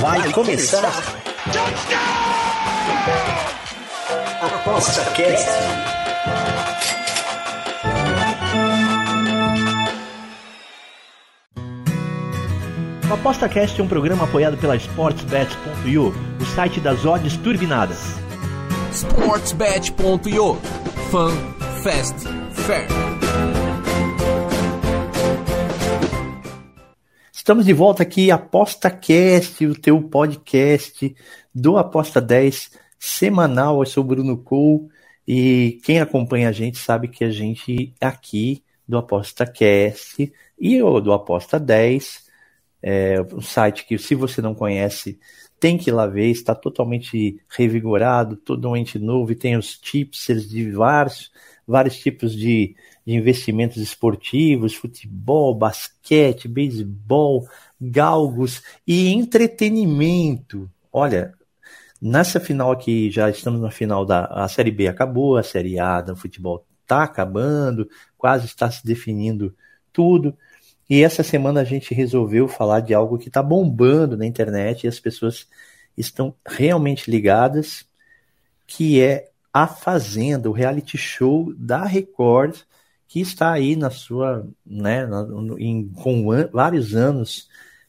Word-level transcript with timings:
Vai 0.00 0.30
começar. 0.30 0.92
Aposta 4.40 5.04
Cast. 5.10 5.48
O 13.10 13.14
ApostaCast 13.14 13.80
é 13.80 13.84
um 13.84 13.88
programa 13.88 14.22
apoiado 14.24 14.56
pela 14.56 14.76
SportsBet.io, 14.76 16.14
o 16.40 16.44
site 16.54 16.78
das 16.78 17.04
odds 17.04 17.36
turbinadas. 17.38 18.20
SportsBet.io 18.92 20.54
Fun, 21.10 21.32
Fast, 21.82 22.28
Fair. 22.52 23.11
Estamos 27.42 27.66
de 27.66 27.72
volta 27.72 28.04
aqui, 28.04 28.30
ApostaCast, 28.30 29.66
o 29.66 29.74
teu 29.74 30.00
podcast 30.00 31.12
do 31.52 31.76
Aposta 31.76 32.20
10 32.20 32.70
semanal. 32.96 33.80
Eu 33.80 33.84
sou 33.86 34.04
o 34.04 34.06
Bruno 34.06 34.38
Cole 34.38 34.86
e 35.26 35.80
quem 35.82 35.98
acompanha 35.98 36.48
a 36.48 36.52
gente 36.52 36.78
sabe 36.78 37.08
que 37.08 37.24
a 37.24 37.30
gente 37.32 37.92
aqui 38.00 38.62
do 38.86 38.96
ApostaCast 38.96 40.32
e 40.56 40.78
do 40.78 41.12
Aposta 41.12 41.58
10, 41.58 42.28
é 42.80 43.20
um 43.20 43.40
site 43.40 43.86
que 43.86 43.98
se 43.98 44.14
você 44.14 44.40
não 44.40 44.54
conhece, 44.54 45.18
tem 45.58 45.76
que 45.76 45.90
ir 45.90 45.92
lá 45.92 46.06
ver, 46.06 46.28
está 46.28 46.54
totalmente 46.54 47.40
revigorado, 47.48 48.36
totalmente 48.36 49.00
novo 49.00 49.32
e 49.32 49.34
tem 49.34 49.56
os 49.56 49.76
tipsters 49.80 50.48
de 50.48 50.70
vários, 50.70 51.32
vários 51.66 51.96
tipos 51.96 52.36
de 52.36 52.76
de 53.06 53.14
investimentos 53.14 53.76
esportivos, 53.78 54.74
futebol, 54.74 55.54
basquete, 55.54 56.48
beisebol, 56.48 57.48
galgos 57.80 58.62
e 58.86 59.08
entretenimento. 59.08 60.70
Olha, 60.92 61.34
nessa 62.00 62.38
final 62.38 62.70
aqui, 62.70 63.10
já 63.10 63.28
estamos 63.28 63.60
na 63.60 63.70
final 63.70 64.04
da 64.04 64.26
a 64.26 64.48
Série 64.48 64.70
B 64.70 64.86
acabou, 64.88 65.36
a 65.36 65.42
Série 65.42 65.78
A 65.78 66.00
do 66.00 66.16
futebol 66.16 66.64
está 66.82 67.04
acabando, 67.04 67.88
quase 68.16 68.46
está 68.46 68.70
se 68.70 68.84
definindo 68.84 69.54
tudo. 69.92 70.36
E 70.88 71.02
essa 71.02 71.22
semana 71.22 71.60
a 71.60 71.64
gente 71.64 71.94
resolveu 71.94 72.46
falar 72.46 72.80
de 72.80 72.92
algo 72.92 73.18
que 73.18 73.28
está 73.28 73.42
bombando 73.42 74.16
na 74.16 74.26
internet 74.26 74.84
e 74.84 74.88
as 74.88 75.00
pessoas 75.00 75.48
estão 75.96 76.34
realmente 76.46 77.10
ligadas, 77.10 77.86
que 78.66 79.00
é 79.00 79.30
a 79.52 79.66
Fazenda, 79.66 80.48
o 80.48 80.52
reality 80.52 80.96
show 80.96 81.52
da 81.56 81.84
Record, 81.84 82.58
que 83.12 83.20
está 83.20 83.52
aí 83.52 83.76
na 83.76 83.90
sua, 83.90 84.48
né, 84.64 85.06
em, 85.58 85.86
com 85.86 86.30
an, 86.30 86.48
vários 86.50 86.94
anos 86.94 87.46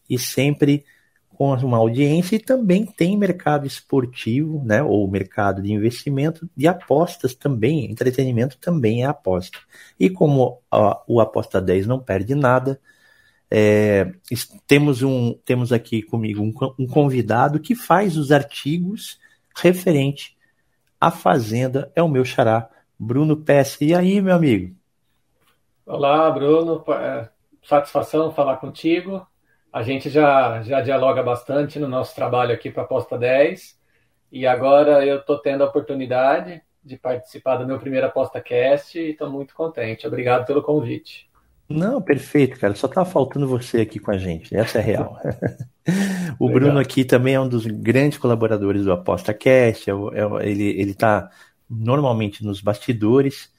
e 0.09 0.19
sempre 0.19 0.83
com 1.29 1.53
uma 1.53 1.77
audiência 1.77 2.35
e 2.35 2.39
também 2.39 2.85
tem 2.85 3.17
mercado 3.17 3.65
esportivo, 3.65 4.61
né, 4.65 4.83
ou 4.83 5.09
mercado 5.09 5.61
de 5.61 5.71
investimento 5.71 6.49
de 6.53 6.67
apostas 6.67 7.33
também, 7.33 7.89
entretenimento 7.89 8.57
também 8.57 9.03
é 9.03 9.05
aposta. 9.05 9.57
E 9.97 10.09
como 10.09 10.61
a, 10.69 11.01
o 11.07 11.21
Aposta 11.21 11.61
10 11.61 11.87
não 11.87 12.01
perde 12.01 12.35
nada, 12.35 12.77
é, 13.49 14.11
temos, 14.67 15.03
um, 15.03 15.33
temos 15.45 15.71
aqui 15.71 16.01
comigo 16.01 16.41
um, 16.43 16.53
um 16.77 16.85
convidado 16.85 17.61
que 17.61 17.75
faz 17.75 18.17
os 18.17 18.29
artigos 18.29 19.17
referente 19.55 20.35
à 20.99 21.09
Fazenda, 21.09 21.89
é 21.95 22.03
o 22.03 22.09
meu 22.09 22.25
xará, 22.25 22.69
Bruno 22.99 23.37
Pesce. 23.37 23.85
E 23.85 23.95
aí, 23.95 24.21
meu 24.21 24.35
amigo? 24.35 24.82
Olá, 25.85 26.31
Bruno. 26.31 26.83
É, 26.89 27.27
satisfação 27.61 28.31
falar 28.31 28.57
contigo. 28.57 29.25
A 29.71 29.83
gente 29.83 30.09
já, 30.09 30.61
já 30.63 30.79
dialoga 30.79 31.21
bastante 31.21 31.77
no 31.77 31.87
nosso 31.87 32.15
trabalho 32.15 32.53
aqui 32.53 32.71
para 32.71 32.83
a 32.83 32.85
Aposta 32.85 33.17
10. 33.17 33.77
E 34.31 34.47
agora 34.47 35.05
eu 35.05 35.17
estou 35.17 35.37
tendo 35.39 35.63
a 35.63 35.67
oportunidade 35.67 36.61
de 36.83 36.97
participar 36.97 37.57
do 37.57 37.67
meu 37.67 37.79
primeiro 37.79 38.07
Aposta 38.07 38.39
Cast 38.39 38.97
e 38.97 39.11
estou 39.11 39.29
muito 39.29 39.53
contente. 39.53 40.07
Obrigado 40.07 40.45
pelo 40.45 40.63
convite. 40.63 41.29
Não, 41.67 42.01
perfeito, 42.01 42.59
cara. 42.59 42.75
Só 42.75 42.87
tá 42.87 43.03
faltando 43.03 43.47
você 43.47 43.81
aqui 43.81 43.99
com 43.99 44.11
a 44.11 44.17
gente. 44.17 44.55
Essa 44.55 44.79
é 44.79 44.81
real. 44.81 45.19
o 46.39 46.47
Legal. 46.47 46.61
Bruno 46.61 46.79
aqui 46.79 47.03
também 47.03 47.35
é 47.35 47.39
um 47.39 47.47
dos 47.47 47.65
grandes 47.65 48.17
colaboradores 48.17 48.85
do 48.85 48.91
Aposta 48.91 49.33
Cast. 49.33 49.89
É, 49.89 49.93
é, 49.93 50.49
ele, 50.49 50.79
ele 50.79 50.93
tá 50.93 51.29
normalmente 51.69 52.43
nos 52.43 52.61
bastidores, 52.61 53.51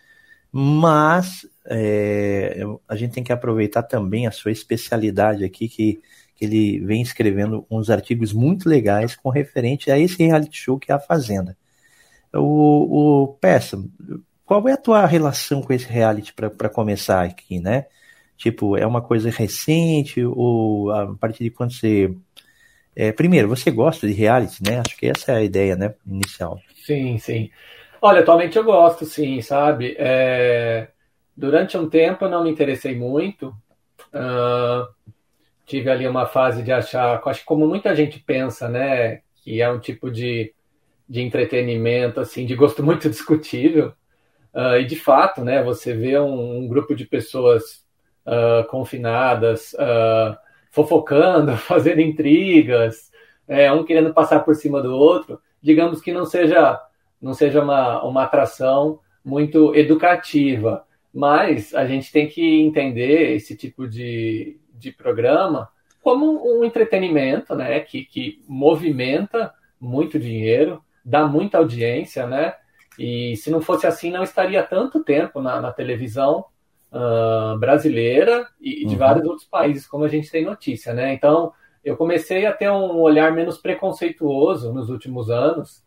mas 0.57 1.45
é, 1.67 2.63
a 2.89 2.95
gente 2.95 3.13
tem 3.13 3.25
que 3.25 3.33
aproveitar 3.33 3.83
também 3.83 4.29
a 4.29 4.31
sua 4.31 4.53
especialidade 4.53 5.45
aqui, 5.45 5.69
que, 5.69 6.01
que 6.37 6.45
ele 6.45 6.79
vem 6.79 7.03
escrevendo 7.03 7.67
uns 7.69 7.91
artigos 7.91 8.33
muito 8.33 8.69
legais 8.69 9.17
com 9.17 9.31
referente 9.31 9.91
a 9.91 9.99
esse 9.99 10.23
reality 10.23 10.57
show 10.57 10.79
que 10.79 10.93
é 10.93 10.95
a 10.95 11.01
Fazenda. 11.01 11.57
O, 12.33 13.25
o 13.25 13.29
Peça, 13.41 13.83
qual 14.47 14.69
é 14.69 14.73
a 14.75 14.77
tua 14.77 15.05
relação 15.07 15.61
com 15.61 15.73
esse 15.73 15.87
reality 15.87 16.33
para 16.33 16.69
começar 16.69 17.25
aqui, 17.25 17.59
né? 17.59 17.87
Tipo, 18.37 18.77
é 18.77 18.87
uma 18.87 19.03
coisa 19.03 19.31
recente 19.31 20.25
ou 20.25 20.93
a 20.93 21.17
partir 21.17 21.43
de 21.43 21.51
quando 21.51 21.73
você... 21.73 22.15
É, 22.95 23.11
primeiro, 23.11 23.49
você 23.49 23.73
gosta 23.73 24.07
de 24.07 24.13
reality, 24.13 24.63
né? 24.63 24.81
Acho 24.87 24.97
que 24.97 25.07
essa 25.07 25.33
é 25.33 25.37
a 25.37 25.43
ideia, 25.43 25.75
né, 25.75 25.93
inicial. 26.07 26.61
Sim, 26.87 27.19
sim. 27.19 27.51
Olha, 28.07 28.21
atualmente 28.21 28.59
eu 28.59 28.65
gosto, 28.65 29.07
sim, 29.07 29.41
sabe? 29.41 29.97
É... 29.99 30.89
Durante 31.35 31.79
um 31.79 31.89
tempo 31.89 32.27
eu 32.27 32.29
não 32.29 32.45
me 32.45 32.51
interessei 32.51 32.95
muito. 32.95 33.47
Uh, 34.13 34.87
tive 35.65 35.89
ali 35.89 36.07
uma 36.07 36.27
fase 36.27 36.63
de 36.63 36.71
achar, 36.71 37.19
acho 37.25 37.41
que 37.41 37.47
como 37.47 37.67
muita 37.67 37.97
gente 37.97 38.21
pensa, 38.21 38.69
né, 38.69 39.23
que 39.37 39.63
é 39.63 39.73
um 39.73 39.79
tipo 39.79 40.11
de, 40.11 40.53
de 41.09 41.23
entretenimento, 41.23 42.21
assim, 42.21 42.45
de 42.45 42.55
gosto 42.55 42.83
muito 42.85 43.09
discutível. 43.09 43.95
Uh, 44.53 44.77
e 44.81 44.85
de 44.85 44.97
fato, 44.97 45.43
né, 45.43 45.63
você 45.63 45.95
vê 45.95 46.19
um, 46.21 46.59
um 46.59 46.69
grupo 46.69 46.95
de 46.95 47.07
pessoas 47.07 47.87
uh, 48.27 48.69
confinadas, 48.69 49.75
fofocando, 50.71 51.57
fazendo 51.57 52.03
intrigas, 52.03 53.11
é, 53.49 53.73
um 53.73 53.83
querendo 53.83 54.13
passar 54.13 54.41
por 54.41 54.55
cima 54.55 54.83
do 54.83 54.95
outro, 54.95 55.41
digamos 55.63 56.03
que 56.03 56.13
não 56.13 56.27
seja, 56.27 56.79
não 57.25 57.33
seja 57.33 57.63
uma, 57.63 58.05
uma 58.05 58.25
atração 58.25 59.01
muito 59.25 59.75
educativa. 59.75 60.85
Mas 61.13 61.75
a 61.75 61.87
gente 61.87 62.13
tem 62.13 62.29
que 62.29 62.61
entender 62.61 63.35
esse 63.35 63.57
tipo 63.57 63.89
de, 63.89 64.59
de 64.75 64.93
programa 64.93 65.71
como 66.03 66.45
um 66.47 66.65
entretenimento, 66.65 67.55
né? 67.55 67.81
Que, 67.81 68.05
que 68.05 68.43
movimenta 68.47 69.55
muito 69.81 70.19
dinheiro, 70.19 70.83
dá 71.05 71.27
muita 71.27 71.59
audiência, 71.59 72.27
né? 72.27 72.55
E 72.99 73.37
se 73.37 73.51
não 73.51 73.63
fosse 73.63 73.87
assim, 73.87 74.11
não 74.11 74.23
estaria 74.23 74.63
tanto 74.63 75.03
tempo 75.03 75.41
na, 75.41 75.61
na 75.61 75.73
televisão 75.73 76.45
uh, 76.93 77.59
brasileira 77.59 78.47
e, 78.61 78.83
e 78.83 78.87
de 78.87 78.93
uhum. 78.93 78.99
vários 78.99 79.27
outros 79.27 79.49
países, 79.49 79.87
como 79.87 80.05
a 80.05 80.09
gente 80.09 80.31
tem 80.31 80.45
notícia, 80.45 80.93
né? 80.93 81.15
Então, 81.15 81.53
eu 81.83 81.97
comecei 81.97 82.45
a 82.45 82.53
ter 82.53 82.71
um 82.71 83.01
olhar 83.01 83.33
menos 83.33 83.57
preconceituoso 83.57 84.73
nos 84.73 84.91
últimos 84.91 85.31
anos 85.31 85.84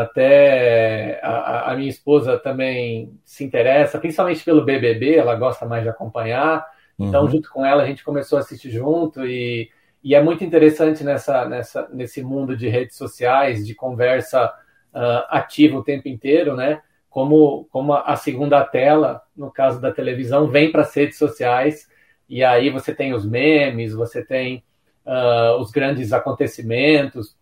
até 0.00 1.20
a, 1.22 1.72
a, 1.72 1.76
minha 1.76 1.88
esposa 1.88 2.38
também 2.38 3.18
se 3.24 3.44
interessa, 3.44 3.98
principalmente 3.98 4.44
pelo 4.44 4.64
BBB, 4.64 5.16
ela 5.16 5.34
gosta 5.34 5.66
mais 5.66 5.82
de 5.82 5.88
acompanhar. 5.88 6.66
Então, 6.98 7.24
uhum. 7.24 7.30
junto 7.30 7.50
com 7.50 7.64
ela, 7.64 7.82
a 7.82 7.86
gente 7.86 8.04
começou 8.04 8.38
a 8.38 8.40
assistir 8.40 8.70
junto 8.70 9.26
e, 9.26 9.70
e 10.02 10.14
é 10.14 10.22
muito 10.22 10.44
interessante 10.44 11.02
nessa, 11.02 11.48
nessa, 11.48 11.88
nesse 11.92 12.22
mundo 12.22 12.56
de 12.56 12.68
redes 12.68 12.96
sociais, 12.96 13.66
de 13.66 13.74
conversa 13.74 14.46
uh, 14.46 15.26
ativa 15.28 15.78
o 15.78 15.84
tempo 15.84 16.08
inteiro, 16.08 16.54
né? 16.54 16.80
Como, 17.10 17.66
como 17.70 17.94
a 17.94 18.16
segunda 18.16 18.64
tela, 18.64 19.22
no 19.36 19.50
caso 19.50 19.80
da 19.80 19.92
televisão, 19.92 20.48
vem 20.48 20.72
para 20.72 20.82
as 20.82 20.94
redes 20.94 21.16
sociais 21.16 21.88
e 22.28 22.42
aí 22.42 22.70
você 22.70 22.94
tem 22.94 23.12
os 23.12 23.24
memes, 23.24 23.92
você 23.92 24.24
tem 24.24 24.64
uh, 25.06 25.60
os 25.60 25.70
grandes 25.70 26.12
acontecimentos, 26.12 27.36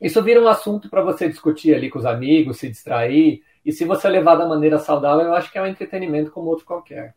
isso 0.00 0.22
vira 0.22 0.40
um 0.40 0.48
assunto 0.48 0.88
para 0.88 1.02
você 1.02 1.28
discutir 1.28 1.74
ali 1.74 1.90
com 1.90 1.98
os 1.98 2.06
amigos, 2.06 2.58
se 2.58 2.68
distrair. 2.68 3.42
E 3.64 3.72
se 3.72 3.84
você 3.84 4.08
levar 4.08 4.36
da 4.36 4.48
maneira 4.48 4.78
saudável, 4.78 5.26
eu 5.26 5.34
acho 5.34 5.52
que 5.52 5.58
é 5.58 5.62
um 5.62 5.66
entretenimento 5.66 6.30
como 6.30 6.48
outro 6.48 6.64
qualquer. 6.64 7.14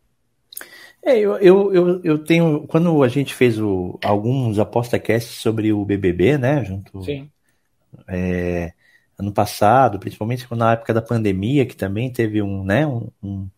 É, 1.01 1.17
eu, 1.17 1.37
eu, 1.37 1.73
eu, 1.73 2.01
eu 2.03 2.23
tenho. 2.23 2.65
Quando 2.67 3.03
a 3.03 3.07
gente 3.07 3.33
fez 3.33 3.59
o, 3.59 3.99
alguns 4.03 4.59
aposta-casts 4.59 5.41
sobre 5.41 5.71
o 5.71 5.83
BBB, 5.83 6.37
né? 6.37 6.63
Junto. 6.63 7.03
Sim. 7.03 7.29
É, 8.07 8.73
ano 9.17 9.31
passado, 9.31 9.99
principalmente 9.99 10.47
na 10.55 10.73
época 10.73 10.93
da 10.93 11.01
pandemia, 11.01 11.65
que 11.65 11.75
também 11.75 12.11
teve 12.11 12.41
um, 12.41 12.63
né? 12.63 12.87
Um, 12.87 13.09
um 13.21 13.49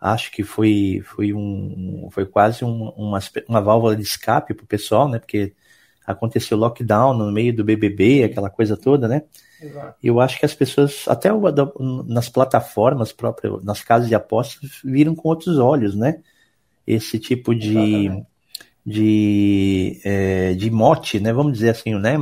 acho 0.00 0.32
que 0.32 0.42
foi, 0.42 1.00
foi, 1.04 1.32
um, 1.32 2.08
foi 2.10 2.26
quase 2.26 2.64
um, 2.64 2.88
uma, 2.90 3.20
uma 3.48 3.60
válvula 3.60 3.94
de 3.94 4.02
escape 4.02 4.52
para 4.52 4.64
o 4.64 4.66
pessoal, 4.66 5.08
né? 5.08 5.18
Porque 5.18 5.54
aconteceu 6.12 6.56
lockdown 6.56 7.14
no 7.14 7.32
meio 7.32 7.54
do 7.54 7.64
BBB, 7.64 8.24
aquela 8.24 8.48
coisa 8.48 8.76
toda, 8.76 9.08
né? 9.08 9.22
Exato. 9.60 9.96
Eu 10.02 10.20
acho 10.20 10.38
que 10.38 10.44
as 10.44 10.54
pessoas, 10.54 11.04
até 11.06 11.30
nas 12.06 12.28
plataformas 12.28 13.12
próprias, 13.12 13.62
nas 13.64 13.82
casas 13.82 14.08
de 14.08 14.14
apostas, 14.14 14.80
viram 14.84 15.14
com 15.14 15.28
outros 15.28 15.58
olhos, 15.58 15.94
né? 15.94 16.20
Esse 16.86 17.18
tipo 17.18 17.54
de, 17.54 18.10
de, 18.84 20.00
é, 20.04 20.54
de 20.54 20.70
mote, 20.70 21.20
né? 21.20 21.32
Vamos 21.32 21.52
dizer 21.52 21.70
assim, 21.70 21.94
né? 21.94 22.16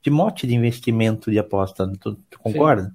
De 0.00 0.10
mote 0.10 0.46
de 0.46 0.54
investimento 0.54 1.30
de 1.30 1.38
aposta. 1.38 1.90
Tu, 2.00 2.14
tu 2.30 2.38
concorda? 2.38 2.94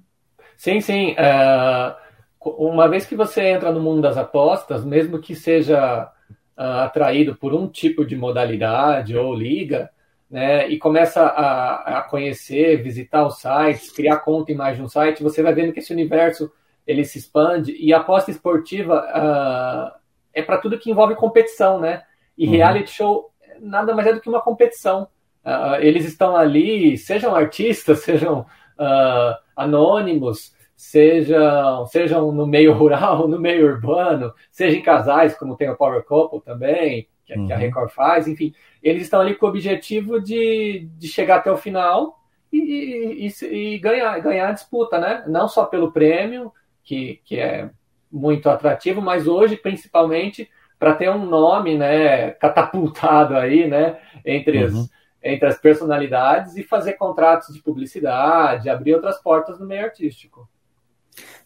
Sim, 0.56 0.80
sim. 0.80 1.08
sim. 1.08 1.12
Uh, 1.12 1.94
uma 2.40 2.88
vez 2.88 3.04
que 3.04 3.14
você 3.14 3.42
entra 3.42 3.70
no 3.70 3.80
mundo 3.80 4.00
das 4.00 4.16
apostas, 4.16 4.84
mesmo 4.84 5.18
que 5.18 5.34
seja 5.34 6.10
uh, 6.56 6.62
atraído 6.62 7.36
por 7.36 7.52
um 7.52 7.68
tipo 7.68 8.04
de 8.04 8.16
modalidade 8.16 9.14
ou 9.14 9.34
liga, 9.34 9.90
né, 10.30 10.68
e 10.68 10.78
começa 10.78 11.22
a, 11.22 11.98
a, 11.98 12.02
conhecer, 12.02 12.82
visitar 12.82 13.26
os 13.26 13.38
sites, 13.38 13.90
criar 13.90 14.18
conta 14.18 14.52
em 14.52 14.54
mais 14.54 14.76
de 14.76 14.82
um 14.82 14.88
site, 14.88 15.22
você 15.22 15.42
vai 15.42 15.52
vendo 15.52 15.72
que 15.72 15.80
esse 15.80 15.92
universo 15.92 16.50
ele 16.86 17.04
se 17.04 17.18
expande 17.18 17.76
e 17.78 17.92
a 17.92 17.98
aposta 17.98 18.30
esportiva 18.30 19.00
uh, 19.00 19.98
é 20.32 20.40
para 20.42 20.58
tudo 20.58 20.78
que 20.78 20.90
envolve 20.90 21.14
competição, 21.16 21.80
né? 21.80 22.02
E 22.38 22.46
uhum. 22.46 22.52
reality 22.52 22.90
show 22.90 23.30
nada 23.60 23.94
mais 23.94 24.08
é 24.08 24.12
do 24.12 24.20
que 24.20 24.28
uma 24.28 24.40
competição. 24.40 25.08
Uh, 25.44 25.76
eles 25.80 26.04
estão 26.04 26.36
ali, 26.36 26.96
sejam 26.96 27.34
artistas, 27.34 28.00
sejam 28.04 28.40
uh, 28.40 29.34
anônimos, 29.56 30.54
sejam, 30.76 31.86
sejam 31.86 32.32
no 32.32 32.46
meio 32.46 32.72
rural, 32.72 33.26
no 33.28 33.38
meio 33.38 33.66
urbano, 33.66 34.32
sejam 34.50 34.78
em 34.78 34.82
casais, 34.82 35.36
como 35.36 35.56
tem 35.56 35.68
o 35.68 35.76
Power 35.76 36.04
Couple 36.04 36.40
também, 36.40 37.08
que, 37.32 37.38
uhum. 37.38 37.46
que 37.46 37.52
a 37.52 37.56
uhum. 37.56 37.62
Record 37.62 37.90
faz, 37.90 38.26
enfim, 38.26 38.54
eles 38.82 39.02
estão 39.02 39.20
ali 39.20 39.34
com 39.34 39.46
o 39.46 39.48
objetivo 39.48 40.20
de, 40.20 40.88
de 40.98 41.08
chegar 41.08 41.36
até 41.36 41.50
o 41.50 41.56
final 41.56 42.18
e, 42.52 43.26
e, 43.26 43.46
e, 43.46 43.78
ganhar, 43.78 44.18
ganhar 44.20 44.48
a 44.48 44.52
disputa, 44.52 44.98
né? 44.98 45.24
Não 45.28 45.46
só 45.46 45.64
pelo 45.64 45.92
prêmio, 45.92 46.52
que, 46.82 47.20
que 47.24 47.38
é 47.38 47.70
muito 48.10 48.50
atrativo, 48.50 49.00
mas 49.00 49.28
hoje, 49.28 49.56
principalmente, 49.56 50.50
para 50.78 50.94
ter 50.94 51.10
um 51.10 51.24
nome 51.24 51.76
né, 51.76 52.32
catapultado 52.32 53.36
aí, 53.36 53.68
né, 53.68 54.00
entre 54.24 54.64
as, 54.64 54.72
uhum. 54.72 54.88
entre 55.22 55.46
as 55.46 55.58
personalidades 55.58 56.56
e 56.56 56.64
fazer 56.64 56.94
contratos 56.94 57.54
de 57.54 57.62
publicidade, 57.62 58.68
abrir 58.68 58.94
outras 58.94 59.22
portas 59.22 59.60
no 59.60 59.66
meio 59.66 59.84
artístico. 59.84 60.48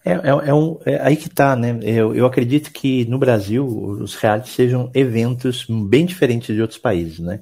É, 0.04 0.12
é, 0.12 0.48
é, 0.48 0.54
um, 0.54 0.78
é 0.84 1.00
aí 1.00 1.16
que 1.16 1.30
tá, 1.30 1.56
né? 1.56 1.78
Eu, 1.82 2.14
eu 2.14 2.26
acredito 2.26 2.70
que 2.70 3.06
no 3.06 3.18
Brasil 3.18 3.66
os 3.66 4.14
realities 4.14 4.52
sejam 4.52 4.90
eventos 4.92 5.66
bem 5.66 6.04
diferentes 6.04 6.54
de 6.54 6.60
outros 6.60 6.78
países, 6.78 7.20
né? 7.20 7.40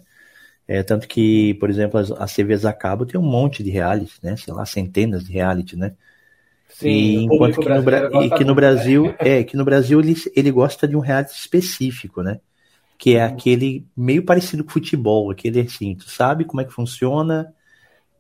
É, 0.69 0.81
tanto 0.83 1.09
que, 1.09 1.55
por 1.55 1.69
exemplo, 1.69 1.99
as, 1.99 2.13
as 2.13 2.33
TVs 2.33 2.65
a 2.65 2.73
cabo 2.73 3.05
tem 3.05 3.21
um 3.21 3.25
monte 3.25 3.65
de 3.65 3.71
reality, 3.71 4.15
né? 4.23 4.37
Sei 4.37 4.55
lá, 4.55 4.65
centenas 4.65 5.25
de 5.25 5.33
reality, 5.33 5.77
né? 5.77 5.95
Sim, 6.69 6.89
e 6.89 7.15
enquanto 7.25 7.61
que 7.61 7.69
no, 7.69 8.23
e 8.23 8.31
que 8.31 8.45
no 8.45 8.55
Brasil, 8.55 9.05
né? 9.07 9.17
é, 9.19 9.45
que 9.45 9.57
no 9.57 9.65
Brasil 9.65 10.01
ele, 10.01 10.15
ele 10.35 10.51
gosta 10.53 10.87
de 10.87 10.97
um 10.97 11.01
reality 11.01 11.33
específico, 11.33 12.23
né? 12.23 12.39
Que 12.97 13.17
é 13.17 13.25
aquele 13.25 13.85
meio 13.97 14.25
parecido 14.25 14.63
com 14.63 14.71
futebol, 14.71 15.33
aquele 15.33 15.61
assim, 15.61 15.97
tu 15.97 16.09
sabe 16.09 16.45
como 16.45 16.61
é 16.61 16.65
que 16.65 16.73
funciona, 16.73 17.53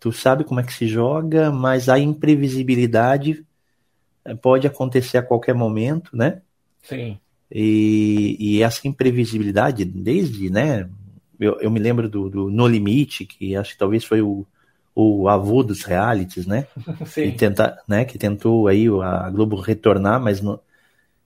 tu 0.01 0.11
sabe 0.11 0.43
como 0.43 0.59
é 0.59 0.65
que 0.65 0.73
se 0.73 0.89
joga, 0.89 1.53
mas 1.53 1.89
a 1.89 1.97
imprevisibilidade 1.97 3.47
pode 4.41 4.67
acontecer 4.67 5.19
a 5.19 5.23
qualquer 5.23 5.55
momento, 5.55 6.17
né? 6.17 6.43
Sim. 6.83 7.19
E, 7.51 8.37
e 8.39 8.63
essa 8.63 8.87
imprevisibilidade, 8.89 9.85
desde, 9.85 10.49
né? 10.49 10.89
Eu, 11.39 11.61
eu 11.61 11.71
me 11.71 11.81
lembro 11.81 12.09
do, 12.09 12.31
do, 12.31 12.51
No 12.51 12.67
Limite, 12.67 13.27
que 13.27 13.57
acho 13.57 13.73
que 13.73 13.79
talvez 13.79 14.05
foi 14.05 14.23
o, 14.23 14.47
o 14.95 15.29
avô 15.29 15.63
dos 15.63 15.83
realities, 15.83 16.47
né? 16.47 16.67
Sim. 17.05 17.31
Que, 17.31 17.33
tenta, 17.33 17.79
né? 17.87 18.05
que 18.05 18.17
tentou 18.17 18.69
aí 18.69 18.87
a 19.03 19.29
Globo 19.31 19.57
retornar, 19.57 20.21
mas, 20.21 20.41
no, 20.41 20.61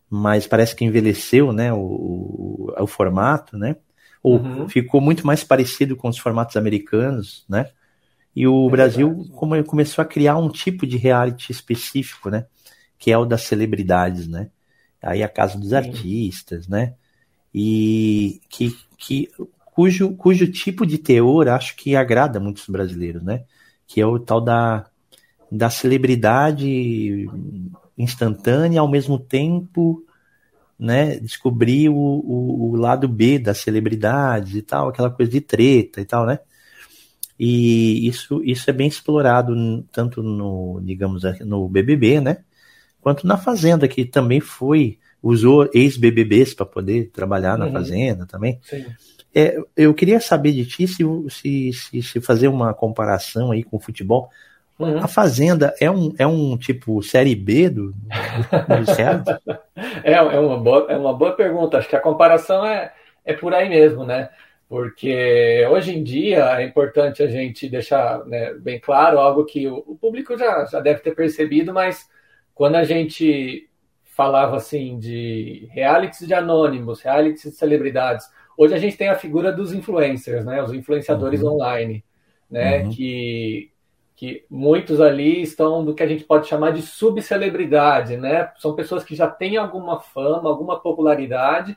mas 0.08 0.46
parece 0.46 0.74
que 0.74 0.84
envelheceu, 0.84 1.52
né? 1.52 1.72
O, 1.72 1.78
o, 1.78 2.74
o 2.76 2.86
formato, 2.86 3.56
né? 3.56 3.76
Ou 4.22 4.38
uhum. 4.38 4.68
ficou 4.68 5.00
muito 5.00 5.24
mais 5.24 5.44
parecido 5.44 5.94
com 5.94 6.08
os 6.08 6.18
formatos 6.18 6.56
americanos, 6.56 7.44
né? 7.48 7.68
E 8.34 8.46
o 8.46 8.66
é 8.66 8.70
Brasil 8.70 9.26
como, 9.32 9.62
começou 9.64 10.02
a 10.02 10.04
criar 10.04 10.36
um 10.36 10.48
tipo 10.48 10.86
de 10.86 10.96
reality 10.96 11.52
específico, 11.52 12.28
né? 12.28 12.46
Que 12.98 13.10
é 13.10 13.18
o 13.18 13.24
das 13.24 13.42
celebridades, 13.42 14.26
né? 14.26 14.50
Aí 15.02 15.22
a 15.22 15.28
casa 15.28 15.58
dos 15.58 15.70
Sim. 15.70 15.76
artistas, 15.76 16.66
né? 16.66 16.94
E 17.54 18.40
que, 18.48 18.76
que 18.96 19.30
cujo, 19.64 20.14
cujo 20.14 20.50
tipo 20.50 20.86
de 20.86 20.98
teor 20.98 21.48
acho 21.48 21.76
que 21.76 21.94
agrada 21.94 22.40
muitos 22.40 22.66
brasileiros, 22.68 23.22
né? 23.22 23.44
Que 23.86 24.00
é 24.00 24.06
o 24.06 24.18
tal 24.18 24.40
da, 24.40 24.86
da 25.50 25.70
celebridade 25.70 27.28
instantânea, 27.96 28.80
ao 28.80 28.88
mesmo 28.88 29.18
tempo, 29.18 30.04
né? 30.78 31.18
Descobrir 31.18 31.88
o, 31.88 31.94
o, 31.94 32.70
o 32.70 32.76
lado 32.76 33.08
B 33.08 33.38
das 33.38 33.58
celebridades 33.58 34.54
e 34.54 34.62
tal, 34.62 34.88
aquela 34.88 35.10
coisa 35.10 35.30
de 35.30 35.40
treta 35.40 36.00
e 36.00 36.04
tal, 36.04 36.26
né? 36.26 36.38
E 37.38 38.08
isso, 38.08 38.42
isso 38.42 38.68
é 38.70 38.72
bem 38.72 38.88
explorado 38.88 39.54
tanto 39.92 40.22
no, 40.22 40.80
digamos, 40.82 41.22
no 41.40 41.68
BBB, 41.68 42.20
né? 42.20 42.38
Quanto 43.06 43.24
na 43.24 43.36
Fazenda, 43.36 43.86
que 43.86 44.04
também 44.04 44.40
foi, 44.40 44.98
usou 45.22 45.70
ex-BBBs 45.72 46.54
para 46.54 46.66
poder 46.66 47.08
trabalhar 47.12 47.56
na 47.56 47.66
uhum. 47.66 47.72
Fazenda 47.72 48.26
também. 48.26 48.58
É, 49.32 49.56
eu 49.76 49.94
queria 49.94 50.18
saber 50.18 50.50
de 50.50 50.66
ti 50.66 50.88
se, 50.88 51.04
se, 51.28 51.72
se, 51.72 52.02
se, 52.02 52.20
fazer 52.20 52.48
uma 52.48 52.74
comparação 52.74 53.52
aí 53.52 53.62
com 53.62 53.76
o 53.76 53.80
futebol. 53.80 54.28
Uhum. 54.76 54.98
A 54.98 55.06
Fazenda 55.06 55.72
é 55.80 55.88
um, 55.88 56.12
é 56.18 56.26
um 56.26 56.58
tipo 56.58 57.00
série 57.00 57.36
B 57.36 57.70
do, 57.70 57.92
do, 57.92 57.92
do 57.92 58.90
é, 60.02 60.12
é, 60.14 60.40
uma 60.40 60.58
boa, 60.58 60.86
é 60.90 60.96
uma 60.96 61.14
boa 61.14 61.30
pergunta. 61.30 61.78
Acho 61.78 61.88
que 61.88 61.94
a 61.94 62.00
comparação 62.00 62.66
é, 62.66 62.92
é 63.24 63.34
por 63.34 63.54
aí 63.54 63.68
mesmo, 63.68 64.02
né? 64.02 64.30
Porque 64.68 65.64
hoje 65.70 65.96
em 65.96 66.02
dia 66.02 66.58
é 66.58 66.64
importante 66.64 67.22
a 67.22 67.28
gente 67.28 67.68
deixar 67.68 68.26
né, 68.26 68.52
bem 68.54 68.80
claro 68.80 69.20
algo 69.20 69.44
que 69.44 69.68
o, 69.68 69.76
o 69.86 69.96
público 69.96 70.36
já, 70.36 70.64
já 70.64 70.80
deve 70.80 70.98
ter 70.98 71.14
percebido, 71.14 71.72
mas 71.72 72.04
quando 72.56 72.76
a 72.76 72.84
gente 72.84 73.68
falava 74.02 74.56
assim 74.56 74.98
de 74.98 75.68
realities 75.70 76.26
de 76.26 76.32
anônimos, 76.32 77.02
realities 77.02 77.42
de 77.42 77.50
celebridades, 77.50 78.26
hoje 78.56 78.74
a 78.74 78.78
gente 78.78 78.96
tem 78.96 79.08
a 79.08 79.14
figura 79.14 79.52
dos 79.52 79.74
influencers, 79.74 80.42
né? 80.46 80.62
Os 80.62 80.72
influenciadores 80.72 81.42
uhum. 81.42 81.52
online, 81.52 82.02
né? 82.50 82.82
Uhum. 82.82 82.90
Que, 82.90 83.70
que 84.16 84.46
muitos 84.48 85.02
ali 85.02 85.42
estão 85.42 85.84
do 85.84 85.94
que 85.94 86.02
a 86.02 86.06
gente 86.06 86.24
pode 86.24 86.48
chamar 86.48 86.72
de 86.72 86.80
subcelebridade, 86.80 88.16
né? 88.16 88.50
São 88.56 88.74
pessoas 88.74 89.04
que 89.04 89.14
já 89.14 89.28
têm 89.28 89.58
alguma 89.58 90.00
fama, 90.00 90.48
alguma 90.48 90.80
popularidade, 90.80 91.76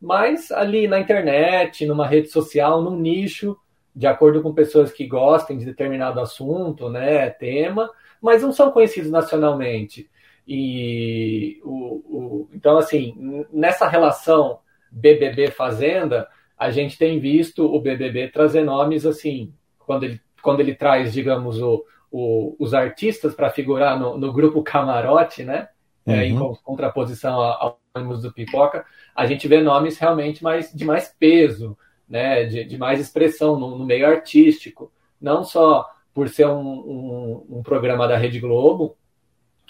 mas 0.00 0.52
ali 0.52 0.86
na 0.86 1.00
internet, 1.00 1.84
numa 1.86 2.06
rede 2.06 2.28
social, 2.28 2.80
num 2.80 2.96
nicho, 2.96 3.56
de 3.96 4.06
acordo 4.06 4.40
com 4.40 4.54
pessoas 4.54 4.92
que 4.92 5.08
gostem 5.08 5.58
de 5.58 5.64
determinado 5.64 6.20
assunto, 6.20 6.88
né, 6.88 7.28
tema, 7.30 7.90
mas 8.22 8.42
não 8.42 8.52
são 8.52 8.70
conhecidos 8.70 9.10
nacionalmente. 9.10 10.08
E 10.46 11.60
o, 11.64 12.02
o, 12.06 12.48
então, 12.52 12.76
assim, 12.78 13.46
nessa 13.52 13.88
relação 13.88 14.58
BBB-Fazenda, 14.90 16.28
a 16.58 16.70
gente 16.70 16.98
tem 16.98 17.18
visto 17.18 17.64
o 17.64 17.80
BBB 17.80 18.28
trazer 18.28 18.62
nomes 18.62 19.06
assim, 19.06 19.52
quando 19.78 20.04
ele, 20.04 20.20
quando 20.42 20.60
ele 20.60 20.74
traz, 20.74 21.12
digamos, 21.12 21.60
o, 21.60 21.84
o, 22.10 22.56
os 22.58 22.74
artistas 22.74 23.34
para 23.34 23.50
figurar 23.50 23.98
no, 23.98 24.18
no, 24.18 24.32
grupo 24.32 24.62
camarote, 24.62 25.44
né? 25.44 25.68
Uhum. 26.04 26.14
É, 26.14 26.26
em 26.26 26.38
uhum. 26.38 26.54
contraposição 26.62 27.40
ao 27.40 27.80
ânimos 27.94 28.22
do 28.22 28.32
Pipoca, 28.32 28.84
a 29.14 29.26
gente 29.26 29.48
vê 29.48 29.60
nomes 29.60 29.98
realmente 29.98 30.42
mais, 30.42 30.72
de 30.72 30.84
mais 30.84 31.14
peso, 31.18 31.76
né? 32.08 32.44
de, 32.44 32.64
de 32.64 32.78
mais 32.78 33.00
expressão 33.00 33.58
no, 33.58 33.78
no, 33.78 33.84
meio 33.84 34.06
artístico. 34.06 34.92
Não 35.20 35.44
só 35.44 35.86
por 36.14 36.28
ser 36.28 36.46
um, 36.46 36.60
um, 36.60 37.46
um 37.58 37.62
programa 37.62 38.06
da 38.06 38.16
Rede 38.16 38.40
Globo, 38.40 38.96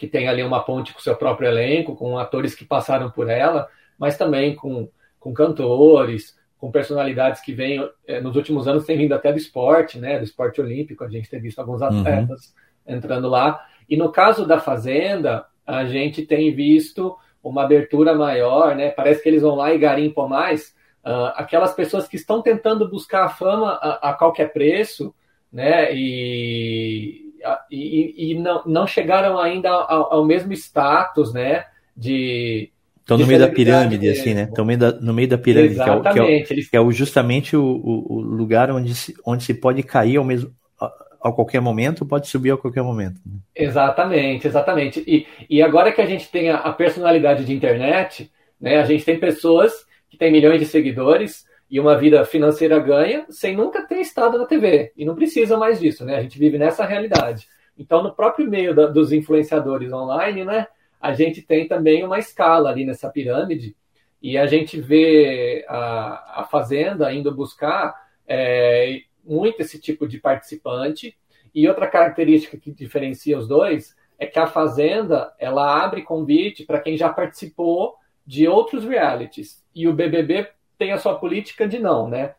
que 0.01 0.07
tem 0.07 0.29
ali 0.29 0.43
uma 0.43 0.65
ponte 0.65 0.95
com 0.95 0.99
o 0.99 1.03
seu 1.03 1.15
próprio 1.15 1.47
elenco, 1.47 1.95
com 1.95 2.17
atores 2.17 2.55
que 2.55 2.65
passaram 2.65 3.11
por 3.11 3.29
ela, 3.29 3.69
mas 3.99 4.17
também 4.17 4.57
com, 4.57 4.89
com 5.19 5.35
cantores, 5.35 6.35
com 6.57 6.71
personalidades 6.71 7.43
que 7.43 7.53
vêm, 7.53 7.87
é, 8.07 8.19
nos 8.19 8.35
últimos 8.35 8.67
anos 8.67 8.87
tem 8.87 8.97
vindo 8.97 9.13
até 9.13 9.31
do 9.31 9.37
esporte, 9.37 9.99
né, 9.99 10.17
do 10.17 10.25
esporte 10.25 10.59
olímpico, 10.59 11.05
a 11.05 11.09
gente 11.11 11.29
tem 11.29 11.39
visto 11.39 11.59
alguns 11.59 11.83
uhum. 11.83 11.89
atletas 11.89 12.55
uhum. 12.87 12.95
entrando 12.95 13.29
lá. 13.29 13.63
E 13.91 13.95
no 13.95 14.11
caso 14.11 14.47
da 14.47 14.59
Fazenda, 14.59 15.45
a 15.67 15.85
gente 15.85 16.25
tem 16.25 16.51
visto 16.55 17.15
uma 17.45 17.65
abertura 17.65 18.15
maior, 18.15 18.75
né, 18.75 18.89
parece 18.89 19.23
que 19.23 19.29
eles 19.29 19.43
vão 19.43 19.55
lá 19.55 19.75
e 19.75 19.79
garimpam 19.79 20.27
mais, 20.27 20.75
uh, 21.05 21.35
aquelas 21.35 21.75
pessoas 21.75 22.09
que 22.09 22.17
estão 22.17 22.41
tentando 22.41 22.89
buscar 22.89 23.27
a 23.27 23.29
fama 23.29 23.73
a, 23.73 24.09
a 24.09 24.15
qualquer 24.15 24.51
preço, 24.51 25.15
né, 25.53 25.95
e 25.95 27.30
e, 27.71 28.33
e 28.33 28.39
não, 28.39 28.63
não 28.67 28.87
chegaram 28.87 29.39
ainda 29.39 29.71
ao, 29.71 30.15
ao 30.15 30.25
mesmo 30.25 30.53
status, 30.53 31.33
né? 31.33 31.65
De, 31.97 32.71
Estão 33.01 33.19
no 33.19 33.27
meio 33.27 33.41
da 33.41 33.49
pirâmide, 33.49 34.07
mesmo. 34.07 34.21
assim, 34.21 34.35
né? 34.35 34.43
Estão 34.45 34.65
no 35.01 35.13
meio 35.13 35.29
da 35.29 35.37
pirâmide, 35.37 35.75
Exatamente. 35.75 36.13
que 36.13 36.19
é, 36.19 36.23
o, 36.23 36.27
que 36.27 36.55
é, 36.55 36.61
o, 36.61 36.71
que 36.71 36.77
é 36.77 36.81
o, 36.81 36.93
justamente 36.93 37.57
o, 37.57 37.65
o, 37.65 38.21
lugar 38.21 38.71
onde 38.71 38.95
se, 38.95 39.15
onde 39.27 39.43
se 39.43 39.53
pode 39.53 39.83
cair 39.83 40.17
ao 40.17 40.25
mesmo 40.25 40.53
a, 40.81 40.87
a 41.25 41.33
qualquer 41.33 41.61
momento, 41.61 42.07
pode 42.07 42.29
subir 42.29 42.53
a 42.53 42.57
qualquer 42.57 42.83
momento. 42.83 43.21
Né? 43.27 43.39
Exatamente, 43.57 44.47
exatamente. 44.47 45.03
E, 45.07 45.27
e 45.49 45.61
agora 45.61 45.91
que 45.91 46.01
a 46.01 46.07
gente 46.07 46.31
tem 46.31 46.51
a, 46.51 46.59
a 46.59 46.73
personalidade 46.73 47.45
de 47.45 47.53
internet, 47.53 48.31
né? 48.61 48.79
A 48.79 48.85
gente 48.85 49.05
tem 49.05 49.19
pessoas 49.19 49.73
que 50.09 50.17
têm 50.17 50.31
milhões 50.31 50.61
de 50.61 50.67
seguidores 50.67 51.45
e 51.71 51.79
uma 51.79 51.97
vida 51.97 52.25
financeira 52.25 52.79
ganha 52.81 53.25
sem 53.31 53.57
nunca 53.57 53.87
ter 53.87 54.01
estado 54.01 54.37
na 54.37 54.45
TV. 54.45 54.93
E 54.97 55.05
não 55.05 55.15
precisa 55.15 55.57
mais 55.57 55.79
disso, 55.79 56.05
né? 56.05 56.17
A 56.17 56.23
gente 56.23 56.39
vive 56.39 56.59
nessa 56.59 56.85
realidade. 56.85 57.47
Então, 57.79 58.03
no 58.03 58.13
próprio 58.13 58.51
meio 58.51 58.75
da, 58.75 58.87
dos 58.87 59.13
influenciadores 59.13 59.93
online, 59.93 60.45
né, 60.45 60.67
a 61.01 61.15
gente 61.15 61.41
tem 61.41 61.69
também 61.69 62.05
uma 62.05 62.19
escala 62.19 62.69
ali 62.71 62.85
nessa 62.85 63.09
pirâmide 63.09 63.77
e 64.21 64.37
a 64.37 64.47
gente 64.47 64.81
vê 64.81 65.65
a, 65.69 66.41
a 66.41 66.45
Fazenda 66.45 67.13
indo 67.13 67.35
buscar 67.35 67.95
é, 68.27 69.03
muito 69.25 69.63
esse 69.63 69.81
tipo 69.81 70.09
de 70.09 70.19
participante. 70.19 71.17
E 71.55 71.69
outra 71.69 71.87
característica 71.87 72.59
que 72.59 72.73
diferencia 72.73 73.39
os 73.39 73.47
dois 73.47 73.97
é 74.19 74.27
que 74.27 74.39
a 74.39 74.47
Fazenda 74.47 75.33
ela 75.39 75.83
abre 75.83 76.03
convite 76.03 76.65
para 76.65 76.81
quem 76.81 76.97
já 76.97 77.09
participou 77.09 77.95
de 78.27 78.47
outros 78.47 78.85
realities. 78.85 79.65
E 79.75 79.89
o 79.89 79.95
BBB 79.95 80.49
tem 80.81 80.93
a 80.93 80.99
sua 80.99 81.19
política 81.19 81.69
de 81.69 81.79
não, 81.79 82.09
né? 82.09 82.33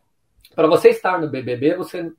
Para 0.55 0.67
você 0.67 0.89
estar 0.89 1.21
no 1.21 1.29
BBB, 1.29 1.75
você 1.75 2.11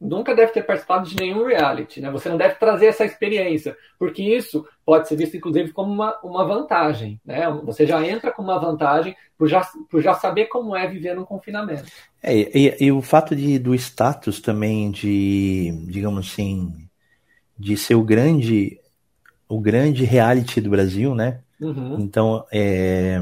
nunca 0.00 0.34
deve 0.34 0.50
ter 0.50 0.62
participado 0.62 1.06
de 1.06 1.14
nenhum 1.14 1.44
reality, 1.44 2.00
né? 2.00 2.10
Você 2.10 2.30
não 2.30 2.38
deve 2.38 2.54
trazer 2.54 2.86
essa 2.86 3.04
experiência, 3.04 3.76
porque 3.98 4.22
isso 4.22 4.66
pode 4.82 5.06
ser 5.06 5.16
visto, 5.16 5.36
inclusive, 5.36 5.70
como 5.72 5.92
uma, 5.92 6.18
uma 6.24 6.42
vantagem, 6.46 7.20
né? 7.22 7.50
Você 7.64 7.86
já 7.86 8.02
entra 8.02 8.32
com 8.32 8.42
uma 8.42 8.58
vantagem 8.58 9.14
por 9.36 9.46
já, 9.46 9.60
por 9.90 10.00
já 10.00 10.14
saber 10.14 10.46
como 10.46 10.74
é 10.74 10.88
viver 10.88 11.14
num 11.14 11.24
confinamento. 11.24 11.84
É, 12.22 12.34
e, 12.34 12.76
e, 12.86 12.90
o 12.90 13.02
fato 13.02 13.36
de, 13.36 13.58
do 13.58 13.74
status 13.74 14.40
também 14.40 14.90
de, 14.90 15.70
digamos 15.86 16.30
assim, 16.30 16.72
de 17.58 17.76
ser 17.76 17.94
o 17.94 18.02
grande, 18.02 18.80
o 19.46 19.60
grande 19.60 20.02
reality 20.04 20.62
do 20.62 20.70
Brasil, 20.70 21.14
né? 21.14 21.40
Uhum. 21.60 21.96
Então, 22.00 22.46
é, 22.50 23.20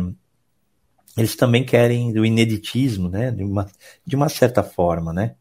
eles 1.16 1.34
também 1.34 1.64
querem 1.64 2.12
do 2.12 2.24
ineditismo, 2.24 3.08
né? 3.08 3.30
De 3.30 3.42
uma, 3.42 3.66
de 4.04 4.14
uma 4.14 4.28
certa 4.28 4.62
forma, 4.62 5.12
né? 5.12 5.34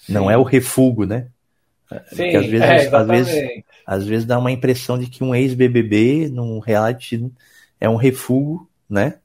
Sim. 0.00 0.12
Não 0.12 0.30
é 0.30 0.36
o 0.36 0.42
refugo, 0.42 1.06
né? 1.06 1.28
Sim, 2.12 2.36
às 2.36 2.46
vezes, 2.46 2.62
é, 2.62 2.96
às, 2.96 3.06
vezes, 3.06 3.64
às 3.84 4.06
vezes 4.06 4.24
dá 4.24 4.38
uma 4.38 4.52
impressão 4.52 4.98
de 4.98 5.06
que 5.06 5.24
um 5.24 5.34
ex-BBB 5.34 6.28
num 6.28 6.60
reality 6.60 7.30
é 7.80 7.88
um 7.88 7.96
refugo, 7.96 8.68
né? 8.88 9.18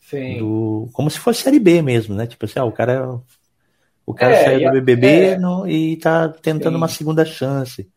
Sim. 0.00 0.38
Do, 0.38 0.88
como 0.92 1.10
se 1.10 1.18
fosse 1.18 1.42
série 1.42 1.60
B 1.60 1.82
mesmo, 1.82 2.14
né? 2.14 2.26
Tipo 2.26 2.44
assim, 2.44 2.58
ah, 2.58 2.64
o 2.64 2.72
cara, 2.72 3.20
o 4.06 4.14
cara 4.14 4.34
é, 4.34 4.44
saiu 4.44 4.70
do 4.70 4.80
BBB 4.80 5.06
é, 5.06 5.38
no, 5.38 5.68
e 5.68 5.96
tá 5.96 6.28
tentando 6.28 6.72
sim. 6.72 6.78
uma 6.78 6.88
segunda 6.88 7.24
chance. 7.24 7.88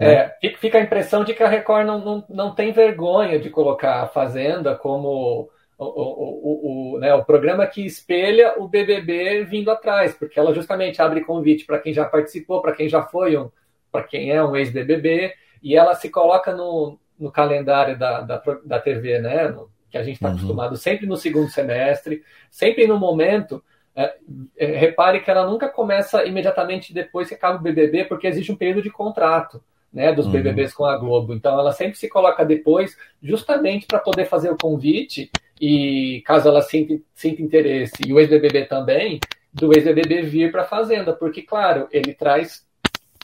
Né? 0.00 0.14
É, 0.14 0.56
fica 0.58 0.78
a 0.78 0.82
impressão 0.82 1.24
de 1.24 1.34
que 1.34 1.42
a 1.42 1.48
Record 1.48 1.86
não, 1.86 2.04
não, 2.04 2.24
não 2.28 2.54
tem 2.54 2.72
vergonha 2.72 3.38
de 3.38 3.50
colocar 3.50 4.02
a 4.02 4.08
Fazenda 4.08 4.74
como 4.74 5.50
o, 5.78 5.84
o, 5.84 6.94
o, 6.94 6.98
né, 6.98 7.14
o 7.14 7.24
programa 7.24 7.66
que 7.66 7.86
espelha 7.86 8.54
o 8.58 8.66
BBB 8.66 9.44
vindo 9.44 9.70
atrás, 9.70 10.12
porque 10.14 10.38
ela 10.38 10.52
justamente 10.52 11.00
abre 11.00 11.20
convite 11.20 11.64
para 11.64 11.78
quem 11.78 11.92
já 11.92 12.04
participou, 12.04 12.60
para 12.60 12.72
quem 12.72 12.88
já 12.88 13.02
foi 13.02 13.36
um, 13.36 13.48
para 13.92 14.02
quem 14.02 14.30
é 14.30 14.42
um 14.42 14.56
ex-BBB, 14.56 15.32
e 15.62 15.76
ela 15.76 15.94
se 15.94 16.10
coloca 16.10 16.52
no, 16.52 16.98
no 17.18 17.30
calendário 17.30 17.96
da, 17.96 18.20
da, 18.22 18.42
da 18.64 18.80
TV, 18.80 19.20
né, 19.20 19.48
no, 19.48 19.70
que 19.88 19.96
a 19.96 20.02
gente 20.02 20.16
está 20.16 20.28
uhum. 20.28 20.34
acostumado 20.34 20.76
sempre 20.76 21.06
no 21.06 21.16
segundo 21.16 21.48
semestre, 21.48 22.22
sempre 22.50 22.86
no 22.86 22.98
momento. 22.98 23.62
É, 23.94 24.16
é, 24.56 24.66
repare 24.78 25.20
que 25.20 25.30
ela 25.30 25.46
nunca 25.46 25.68
começa 25.68 26.24
imediatamente 26.24 26.92
depois 26.92 27.28
que 27.28 27.34
acaba 27.34 27.58
o 27.58 27.62
BBB, 27.62 28.04
porque 28.04 28.26
existe 28.26 28.52
um 28.52 28.56
período 28.56 28.82
de 28.82 28.90
contrato 28.90 29.62
né, 29.92 30.12
dos 30.12 30.26
uhum. 30.26 30.32
BBBs 30.32 30.74
com 30.74 30.84
a 30.84 30.96
Globo. 30.96 31.34
Então 31.34 31.58
ela 31.58 31.72
sempre 31.72 31.98
se 31.98 32.08
coloca 32.08 32.44
depois, 32.44 32.96
justamente 33.22 33.86
para 33.86 33.98
poder 33.98 34.26
fazer 34.26 34.50
o 34.50 34.58
convite 34.58 35.30
e 35.60 36.22
caso 36.24 36.48
ela 36.48 36.62
sinta, 36.62 37.00
sinta 37.14 37.42
interesse, 37.42 37.96
e 38.06 38.12
o 38.12 38.18
ex-BBB 38.18 38.66
também, 38.66 39.20
do 39.52 39.72
ex-BBB 39.74 40.22
vir 40.22 40.52
para 40.52 40.62
a 40.62 40.66
Fazenda, 40.66 41.12
porque, 41.12 41.42
claro, 41.42 41.88
ele 41.90 42.14
traz 42.14 42.66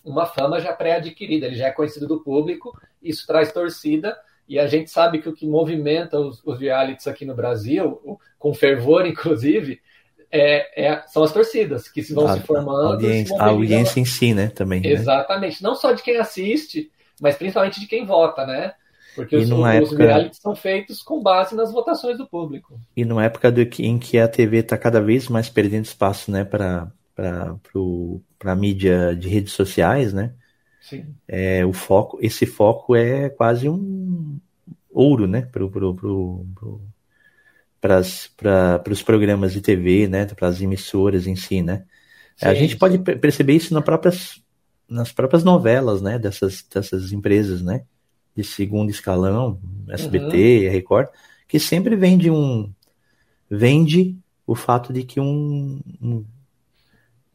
uma 0.04 0.26
fama 0.26 0.60
já 0.60 0.72
pré-adquirida, 0.72 1.46
ele 1.46 1.56
já 1.56 1.68
é 1.68 1.72
conhecido 1.72 2.06
do 2.06 2.20
público, 2.20 2.76
isso 3.02 3.26
traz 3.26 3.52
torcida, 3.52 4.16
e 4.48 4.58
a 4.58 4.66
gente 4.66 4.90
sabe 4.90 5.20
que 5.20 5.28
o 5.28 5.32
que 5.32 5.46
movimenta 5.46 6.18
os, 6.18 6.42
os 6.44 6.58
realities 6.60 7.06
aqui 7.06 7.24
no 7.24 7.34
Brasil, 7.34 8.18
com 8.38 8.52
fervor, 8.52 9.06
inclusive, 9.06 9.80
é, 10.30 10.86
é, 10.86 11.02
são 11.06 11.22
as 11.22 11.32
torcidas 11.32 11.88
que 11.88 12.02
vão 12.12 12.26
a, 12.26 12.34
se 12.34 12.40
formando. 12.40 12.88
Audiência, 12.88 13.36
a 13.38 13.46
audiência 13.46 14.00
em 14.00 14.04
si, 14.04 14.34
né? 14.34 14.48
Também. 14.48 14.80
Né? 14.80 14.90
Exatamente. 14.90 15.62
Né? 15.62 15.68
Não 15.68 15.74
só 15.76 15.92
de 15.92 16.02
quem 16.02 16.16
assiste, 16.16 16.90
mas 17.20 17.36
principalmente 17.36 17.80
de 17.80 17.86
quem 17.86 18.04
vota, 18.04 18.44
né? 18.44 18.74
Porque 19.14 19.36
os, 19.36 19.50
os 19.50 19.66
época... 19.66 19.96
realities 20.04 20.40
são 20.40 20.54
feitos 20.54 21.02
com 21.02 21.22
base 21.22 21.54
nas 21.54 21.72
votações 21.72 22.18
do 22.18 22.26
público. 22.26 22.80
E 22.96 23.04
numa 23.04 23.24
época 23.24 23.50
do 23.50 23.64
que, 23.64 23.86
em 23.86 23.98
que 23.98 24.18
a 24.18 24.28
TV 24.28 24.58
está 24.58 24.76
cada 24.76 25.00
vez 25.00 25.28
mais 25.28 25.48
perdendo 25.48 25.84
espaço, 25.84 26.30
né, 26.30 26.44
para 26.44 26.90
para 27.14 28.56
mídia 28.56 29.14
de 29.14 29.28
redes 29.28 29.52
sociais, 29.52 30.12
né? 30.12 30.32
Sim. 30.80 31.14
É, 31.28 31.64
o 31.64 31.72
foco, 31.72 32.18
esse 32.20 32.44
foco 32.44 32.96
é 32.96 33.30
quase 33.30 33.68
um 33.68 34.38
ouro, 34.92 35.26
né, 35.26 35.42
pro, 35.42 35.70
pro, 35.70 35.94
pro, 35.94 36.46
pro 36.54 36.80
para 37.80 38.90
os 38.90 39.02
programas 39.02 39.52
de 39.52 39.60
TV, 39.60 40.08
né, 40.08 40.24
para 40.24 40.48
as 40.48 40.60
emissoras 40.60 41.26
em 41.26 41.36
si, 41.36 41.62
né? 41.62 41.84
Sim, 42.36 42.46
a 42.46 42.54
gente 42.54 42.76
pode 42.76 42.98
perceber 42.98 43.52
isso 43.52 43.74
nas 43.74 43.84
próprias, 43.84 44.42
nas 44.88 45.12
próprias 45.12 45.44
novelas, 45.44 46.00
né, 46.00 46.18
dessas, 46.18 46.62
dessas 46.62 47.12
empresas, 47.12 47.62
né, 47.62 47.84
de 48.36 48.42
segundo 48.42 48.90
escalão, 48.90 49.58
SBT, 49.88 50.66
uhum. 50.66 50.72
Record, 50.72 51.08
que 51.46 51.60
sempre 51.60 51.94
vende 51.94 52.30
um, 52.30 52.72
vende 53.48 54.16
o 54.46 54.54
fato 54.54 54.92
de 54.92 55.04
que 55.04 55.20
um, 55.20 55.80
um, 56.02 56.24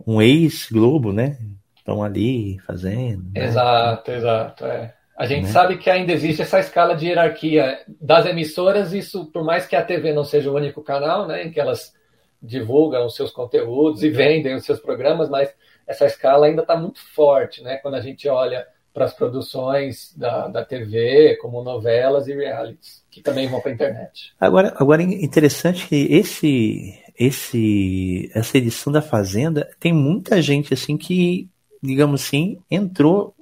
um 0.06 0.22
ex-Globo, 0.22 1.12
né, 1.12 1.38
estão 1.75 2.03
ali 2.03 2.60
fazendo. 2.60 3.24
Né? 3.34 3.46
Exato, 3.46 4.12
exato, 4.12 4.65
é. 4.65 4.94
A 5.18 5.25
gente 5.25 5.48
né? 5.48 5.51
sabe 5.51 5.77
que 5.77 5.89
ainda 5.89 6.13
existe 6.13 6.41
essa 6.41 6.60
escala 6.60 6.96
de 6.96 7.08
hierarquia 7.08 7.79
das 8.00 8.25
emissoras, 8.25 8.94
isso 8.94 9.25
por 9.32 9.44
mais 9.44 9.65
que 9.65 9.75
a 9.75 9.84
TV 9.84 10.13
não 10.13 10.24
seja 10.24 10.50
o 10.50 10.56
único 10.56 10.82
canal, 10.82 11.27
né, 11.27 11.44
em 11.44 11.51
que 11.51 11.60
elas 11.60 11.94
divulgam 12.41 13.06
os 13.06 13.15
seus 13.15 13.32
conteúdos 13.32 14.01
e 14.01 14.10
vendem 14.10 14.56
os 14.56 14.63
seus 14.63 14.79
programas, 14.79 15.29
mas 15.29 15.53
essa 15.86 16.06
escala 16.06 16.46
ainda 16.46 16.62
está 16.62 16.77
muito 16.77 17.00
forte, 17.13 17.62
né, 17.62 17.77
quando 17.77 17.96
a 17.96 18.01
gente 18.01 18.29
olha 18.29 18.65
para 18.93 19.05
as 19.05 19.13
produções 19.13 20.13
da, 20.15 20.48
da 20.48 20.65
TV, 20.65 21.38
como 21.41 21.63
novelas 21.63 22.27
e 22.27 22.34
realities, 22.34 23.03
que 23.10 23.22
também 23.22 23.48
vão 23.48 23.62
para 23.62 23.72
a 23.72 23.74
internet. 23.74 24.34
Agora, 24.39 24.74
agora 24.77 25.03
interessante 25.03 25.88
que 25.88 26.08
esse, 26.10 27.00
esse, 27.17 28.31
essa 28.34 28.58
edição 28.58 28.91
da 28.91 29.01
Fazenda 29.01 29.69
tem 29.79 29.93
muita 29.93 30.41
gente 30.41 30.74
assim 30.74 30.98
que, 30.98 31.50
digamos 31.81 32.24
assim, 32.24 32.60
entrou 32.69 33.36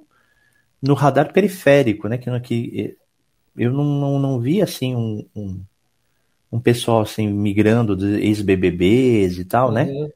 no 0.80 0.94
radar 0.94 1.32
periférico, 1.32 2.08
né? 2.08 2.18
Que, 2.18 2.40
que 2.40 2.96
eu 3.56 3.72
não, 3.72 3.84
não, 3.84 4.18
não 4.18 4.40
vi 4.40 4.62
assim 4.62 4.94
um, 4.94 5.26
um, 5.34 5.60
um 6.52 6.60
pessoal 6.60 7.00
assim 7.00 7.26
migrando 7.26 7.96
dos 7.96 8.18
ex-BBBs 8.18 9.38
e 9.38 9.44
tal, 9.44 9.72
né? 9.72 9.84
Uhum. 9.84 10.10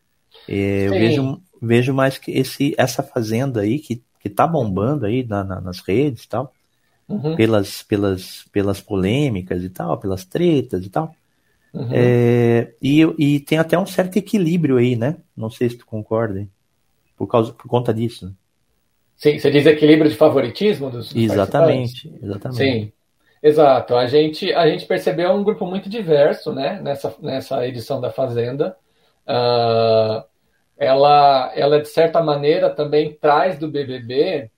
É, 0.49 0.87
eu 0.87 0.91
vejo, 0.93 1.43
vejo 1.61 1.95
mais 1.95 2.19
que 2.19 2.31
esse, 2.31 2.75
essa 2.79 3.03
fazenda 3.03 3.61
aí 3.61 3.79
que, 3.79 4.03
que 4.23 4.31
tá 4.31 4.47
bombando 4.47 5.05
aí 5.05 5.27
na, 5.27 5.43
na, 5.43 5.61
nas 5.61 5.81
redes 5.81 6.25
e 6.25 6.29
tal, 6.29 6.55
uhum. 7.09 7.35
pelas, 7.35 7.83
pelas, 7.83 8.45
pelas 8.53 8.81
polêmicas 8.81 9.63
e 9.65 9.69
tal, 9.69 9.99
pelas 9.99 10.25
tretas 10.25 10.87
e 10.87 10.89
tal. 10.89 11.15
Uhum. 11.75 11.89
É, 11.91 12.73
e, 12.81 13.03
e 13.19 13.41
tem 13.41 13.59
até 13.59 13.79
um 13.79 13.87
certo 13.87 14.17
equilíbrio 14.17 14.77
aí, 14.77 14.95
né? 14.95 15.17
Não 15.37 15.51
sei 15.51 15.71
se 15.71 15.79
tu 15.79 15.87
concorda, 15.87 16.41
hein? 16.41 16.51
por, 17.23 17.27
causa, 17.27 17.53
por 17.53 17.69
conta 17.69 17.95
disso. 17.95 18.27
Né? 18.27 18.33
Sim, 19.17 19.39
você 19.39 19.51
diz 19.51 19.67
equilíbrio 19.67 20.11
de 20.11 20.17
favoritismo 20.17 20.91
dos, 20.91 21.13
dos 21.13 21.23
Exatamente, 21.23 22.13
exatamente. 22.21 22.59
Sim, 22.59 22.93
exato. 23.43 23.95
A 23.95 24.07
gente, 24.07 24.53
a 24.53 24.69
gente 24.69 24.85
percebeu 24.87 25.31
um 25.31 25.45
grupo 25.45 25.65
muito 25.65 25.89
diverso 25.89 26.53
né, 26.53 26.81
nessa, 26.83 27.15
nessa 27.21 27.67
edição 27.67 28.01
da 28.01 28.11
Fazenda. 28.11 28.77
Uh, 29.25 30.25
ela, 30.83 31.53
ela, 31.55 31.81
de 31.81 31.89
certa 31.89 32.21
maneira, 32.21 32.69
também 32.69 33.15
traz 33.15 33.57
do 33.57 33.69
BBB 33.69 34.51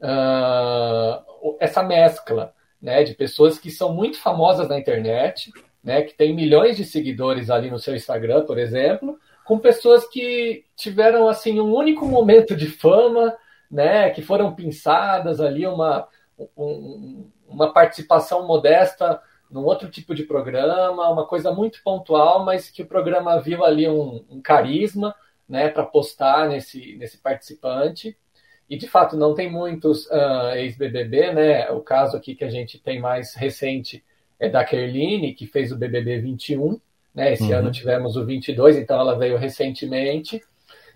uh, 0.00 0.04
ah, 0.04 1.24
essa 1.60 1.84
mescla 1.84 2.52
né, 2.80 3.04
de 3.04 3.14
pessoas 3.14 3.60
que 3.60 3.70
são 3.70 3.94
muito 3.94 4.20
famosas 4.20 4.68
na 4.68 4.76
internet, 4.76 5.52
né, 5.82 6.02
que 6.02 6.14
têm 6.14 6.34
milhões 6.34 6.76
de 6.76 6.84
seguidores 6.84 7.48
ali 7.48 7.70
no 7.70 7.78
seu 7.78 7.94
Instagram, 7.94 8.44
por 8.44 8.58
exemplo, 8.58 9.16
com 9.44 9.56
pessoas 9.56 10.04
que 10.08 10.64
tiveram 10.74 11.28
assim 11.28 11.60
um 11.60 11.72
único 11.72 12.06
momento 12.06 12.56
de 12.56 12.66
fama 12.66 13.32
né, 13.70 14.10
que 14.10 14.20
foram 14.20 14.56
pinçadas 14.56 15.40
ali 15.40 15.64
uma, 15.64 16.08
um, 16.56 17.30
uma 17.46 17.72
participação 17.72 18.48
modesta 18.48 19.22
num 19.48 19.62
outro 19.62 19.88
tipo 19.88 20.12
de 20.12 20.24
programa, 20.24 21.08
uma 21.08 21.24
coisa 21.24 21.52
muito 21.52 21.80
pontual, 21.84 22.44
mas 22.44 22.68
que 22.68 22.82
o 22.82 22.86
programa 22.86 23.38
viu 23.38 23.64
ali 23.64 23.88
um, 23.88 24.24
um 24.28 24.42
carisma 24.42 25.14
né, 25.48 25.68
para 25.68 25.84
postar 25.84 26.48
nesse, 26.48 26.96
nesse 26.96 27.18
participante. 27.18 28.16
E 28.68 28.76
de 28.76 28.88
fato 28.88 29.16
não 29.16 29.34
tem 29.34 29.50
muitos 29.50 30.06
uh, 30.06 30.54
ex-BBB, 30.54 31.32
né? 31.32 31.70
O 31.70 31.80
caso 31.80 32.16
aqui 32.16 32.34
que 32.34 32.44
a 32.44 32.50
gente 32.50 32.78
tem 32.78 32.98
mais 32.98 33.34
recente 33.34 34.02
é 34.40 34.48
da 34.48 34.64
Kerline, 34.64 35.34
que 35.34 35.46
fez 35.46 35.70
o 35.70 35.76
BBB 35.76 36.20
21, 36.20 36.80
né? 37.14 37.32
Esse 37.32 37.52
uhum. 37.52 37.58
ano 37.58 37.70
tivemos 37.70 38.16
o 38.16 38.24
22, 38.24 38.76
então 38.76 38.98
ela 38.98 39.18
veio 39.18 39.36
recentemente. 39.36 40.42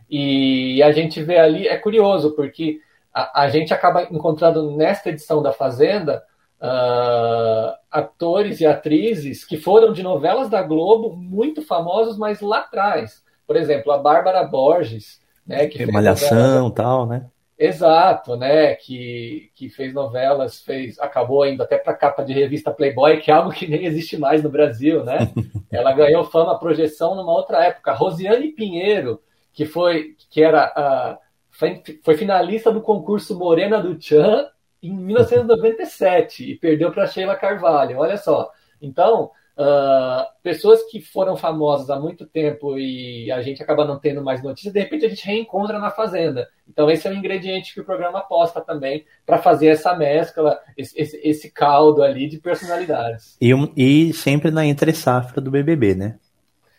E 0.08 0.82
a 0.82 0.90
gente 0.92 1.22
vê 1.22 1.38
ali, 1.38 1.68
é 1.68 1.76
curioso, 1.76 2.34
porque 2.34 2.80
a, 3.12 3.42
a 3.42 3.48
gente 3.48 3.74
acaba 3.74 4.04
encontrando 4.04 4.70
nesta 4.74 5.10
edição 5.10 5.42
da 5.42 5.52
Fazenda 5.52 6.22
uh, 6.60 7.76
atores 7.90 8.60
e 8.60 8.66
atrizes 8.66 9.44
que 9.44 9.56
foram 9.56 9.92
de 9.92 10.02
novelas 10.02 10.48
da 10.48 10.62
Globo 10.62 11.14
muito 11.16 11.62
famosos, 11.62 12.16
mas 12.16 12.40
lá 12.40 12.60
atrás. 12.60 13.24
Por 13.46 13.56
exemplo, 13.56 13.92
a 13.92 13.98
Bárbara 13.98 14.42
Borges, 14.44 15.20
né? 15.46 15.66
Que 15.66 15.86
Malhação 15.86 16.70
tal, 16.70 17.06
né? 17.06 17.26
Exato, 17.58 18.36
né? 18.36 18.74
Que, 18.74 19.50
que 19.54 19.70
fez 19.70 19.94
novelas, 19.94 20.60
fez, 20.60 20.98
acabou 20.98 21.46
indo 21.46 21.62
até 21.62 21.78
para 21.78 21.94
capa 21.94 22.22
de 22.22 22.32
revista 22.32 22.70
Playboy, 22.70 23.18
que 23.18 23.30
é 23.30 23.34
algo 23.34 23.50
que 23.50 23.66
nem 23.66 23.86
existe 23.86 24.18
mais 24.18 24.42
no 24.42 24.50
Brasil, 24.50 25.04
né? 25.04 25.32
Ela 25.72 25.92
ganhou 25.92 26.24
fama, 26.24 26.58
projeção 26.58 27.14
numa 27.14 27.32
outra 27.32 27.64
época. 27.64 27.94
Rosiane 27.94 28.48
Pinheiro, 28.48 29.22
que 29.52 29.64
foi, 29.64 30.16
que 30.30 30.42
era 30.42 30.64
a, 30.64 31.18
foi, 31.50 31.82
foi 32.04 32.14
finalista 32.16 32.70
do 32.70 32.82
concurso 32.82 33.38
Morena 33.38 33.80
do 33.80 33.94
Tchan 33.96 34.46
em 34.82 34.92
1997 34.94 36.52
e 36.52 36.58
perdeu 36.58 36.92
para 36.92 37.06
Sheila 37.06 37.34
Carvalho. 37.34 37.98
Olha 37.98 38.18
só. 38.18 38.50
Então, 38.80 39.30
Uh, 39.56 40.26
pessoas 40.42 40.82
que 40.90 41.00
foram 41.00 41.34
famosas 41.34 41.88
há 41.88 41.98
muito 41.98 42.26
tempo 42.26 42.78
e 42.78 43.32
a 43.32 43.40
gente 43.40 43.62
acaba 43.62 43.86
não 43.86 43.98
tendo 43.98 44.22
mais 44.22 44.42
notícias, 44.42 44.70
de 44.70 44.80
repente 44.80 45.06
a 45.06 45.08
gente 45.08 45.26
reencontra 45.26 45.78
na 45.78 45.90
Fazenda. 45.90 46.46
Então, 46.68 46.90
esse 46.90 47.08
é 47.08 47.10
um 47.10 47.14
ingrediente 47.14 47.72
que 47.72 47.80
o 47.80 47.84
programa 47.84 48.18
aposta 48.18 48.60
também 48.60 49.06
para 49.24 49.38
fazer 49.38 49.68
essa 49.68 49.96
mescla, 49.96 50.60
esse, 50.76 51.00
esse, 51.00 51.20
esse, 51.24 51.50
caldo 51.50 52.02
ali 52.02 52.28
de 52.28 52.36
personalidades. 52.36 53.38
E, 53.40 53.50
e 53.74 54.12
sempre 54.12 54.50
na 54.50 54.66
entre-safra 54.66 55.40
do 55.40 55.50
BBB, 55.50 55.94
né? 55.94 56.18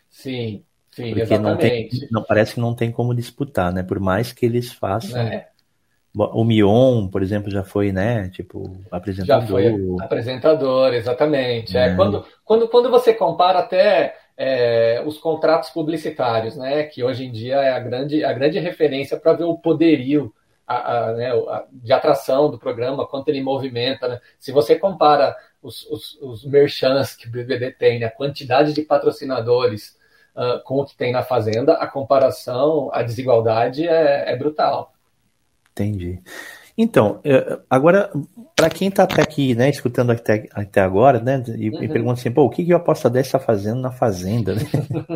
Sim, 0.08 0.64
sim, 0.92 1.08
Porque 1.08 1.22
exatamente. 1.22 1.94
Não, 1.94 2.00
tem, 2.00 2.10
não 2.12 2.24
parece 2.24 2.54
que 2.54 2.60
não 2.60 2.76
tem 2.76 2.92
como 2.92 3.16
disputar, 3.16 3.74
né? 3.74 3.82
Por 3.82 4.00
mais 4.00 4.32
que 4.32 4.46
eles 4.46 4.72
façam. 4.72 5.20
É. 5.20 5.50
O 6.18 6.44
Mion, 6.44 7.08
por 7.08 7.22
exemplo, 7.22 7.52
já 7.52 7.64
foi, 7.64 7.92
né? 7.92 8.30
Tipo, 8.30 8.76
apresentador. 8.90 9.42
Já 9.42 9.48
foi 9.48 9.96
apresentador, 10.00 10.94
exatamente. 10.94 11.78
É. 11.78 11.90
É, 11.90 11.96
quando, 11.96 12.26
quando, 12.44 12.68
quando 12.68 12.90
você 12.90 13.14
compara 13.14 13.60
até 13.60 14.16
é, 14.36 15.04
os 15.06 15.18
contratos 15.18 15.70
publicitários, 15.70 16.56
né? 16.56 16.84
Que 16.84 17.04
hoje 17.04 17.26
em 17.26 17.32
dia 17.32 17.58
é 17.58 17.72
a 17.72 17.80
grande, 17.80 18.24
a 18.24 18.34
grande 18.34 18.60
referência 18.60 19.18
para 19.18 19.34
ver 19.34 19.44
o 19.44 19.58
poderio 19.58 20.34
a, 20.68 20.76
a, 20.98 21.14
né, 21.14 21.32
a, 21.32 21.66
de 21.72 21.94
atração 21.94 22.52
do 22.52 22.60
programa, 22.60 23.08
quanto 23.08 23.30
ele 23.30 23.42
movimenta. 23.42 24.08
Né? 24.08 24.20
Se 24.38 24.52
você 24.52 24.76
compara 24.76 25.36
os, 25.62 25.86
os, 25.86 26.18
os 26.22 26.46
merchants 26.46 27.16
que 27.16 27.28
o 27.28 27.32
BBB 27.32 27.72
tem, 27.72 28.00
né, 28.00 28.08
a 28.08 28.12
quantidade 28.12 28.74
de 28.74 28.82
patrocinadores 28.82 29.98
uh, 30.36 30.62
com 30.64 30.80
o 30.80 30.86
que 30.86 30.96
tem 30.98 31.14
na 31.14 31.24
Fazenda, 31.24 31.74
a 31.74 31.88
comparação, 31.88 32.90
a 32.92 33.02
desigualdade 33.02 33.88
é, 33.88 34.32
é 34.32 34.36
brutal. 34.36 34.94
Entendi. 35.78 36.20
Então, 36.78 37.20
é, 37.24 37.60
agora, 37.68 38.12
para 38.56 38.70
quem 38.70 38.88
está 38.88 39.04
até 39.04 39.22
aqui, 39.22 39.56
né, 39.56 39.68
escutando 39.68 40.12
até, 40.12 40.48
até 40.52 40.80
agora, 40.82 41.20
né, 41.20 41.44
e, 41.58 41.72
uhum. 41.72 41.84
e 41.84 41.88
pergunta 41.88 42.20
assim, 42.20 42.32
pô, 42.32 42.44
o 42.44 42.50
que, 42.50 42.64
que 42.64 42.72
o 42.72 42.78
Aposta 42.78 43.10
10 43.10 43.26
está 43.26 43.40
fazendo 43.40 43.82
na 43.82 43.92
Fazenda, 43.92 44.54
né? 44.54 44.62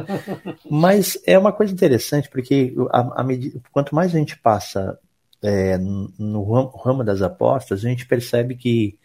Mas 0.70 1.22
é 1.26 1.38
uma 1.38 1.52
coisa 1.52 1.72
interessante, 1.72 2.30
porque 2.30 2.74
a, 2.90 3.22
a 3.22 3.24
medida, 3.24 3.62
quanto 3.72 3.94
mais 3.94 4.16
a 4.16 4.18
gente 4.18 4.40
passa 4.40 4.98
é, 5.44 5.78
no 5.78 6.44
ramo 6.84 7.04
das 7.04 7.22
apostas, 7.22 7.86
a 7.86 7.90
gente 7.90 8.08
percebe 8.08 8.56
que, 8.56 8.98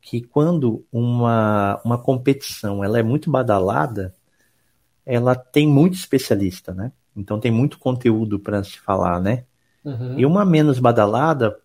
que 0.00 0.22
quando 0.22 0.86
uma, 0.90 1.78
uma 1.84 1.98
competição 1.98 2.82
ela 2.82 2.98
é 2.98 3.02
muito 3.02 3.30
badalada, 3.30 4.14
ela 5.04 5.34
tem 5.34 5.68
muito 5.68 5.94
especialista, 5.94 6.72
né? 6.72 6.90
Então 7.14 7.40
tem 7.40 7.50
muito 7.50 7.78
conteúdo 7.78 8.38
para 8.38 8.62
se 8.64 8.78
falar, 8.78 9.20
né? 9.20 9.44
Uhum. 9.84 10.18
E 10.18 10.26
uma 10.26 10.44
menos 10.44 10.78
badalada 10.78 11.56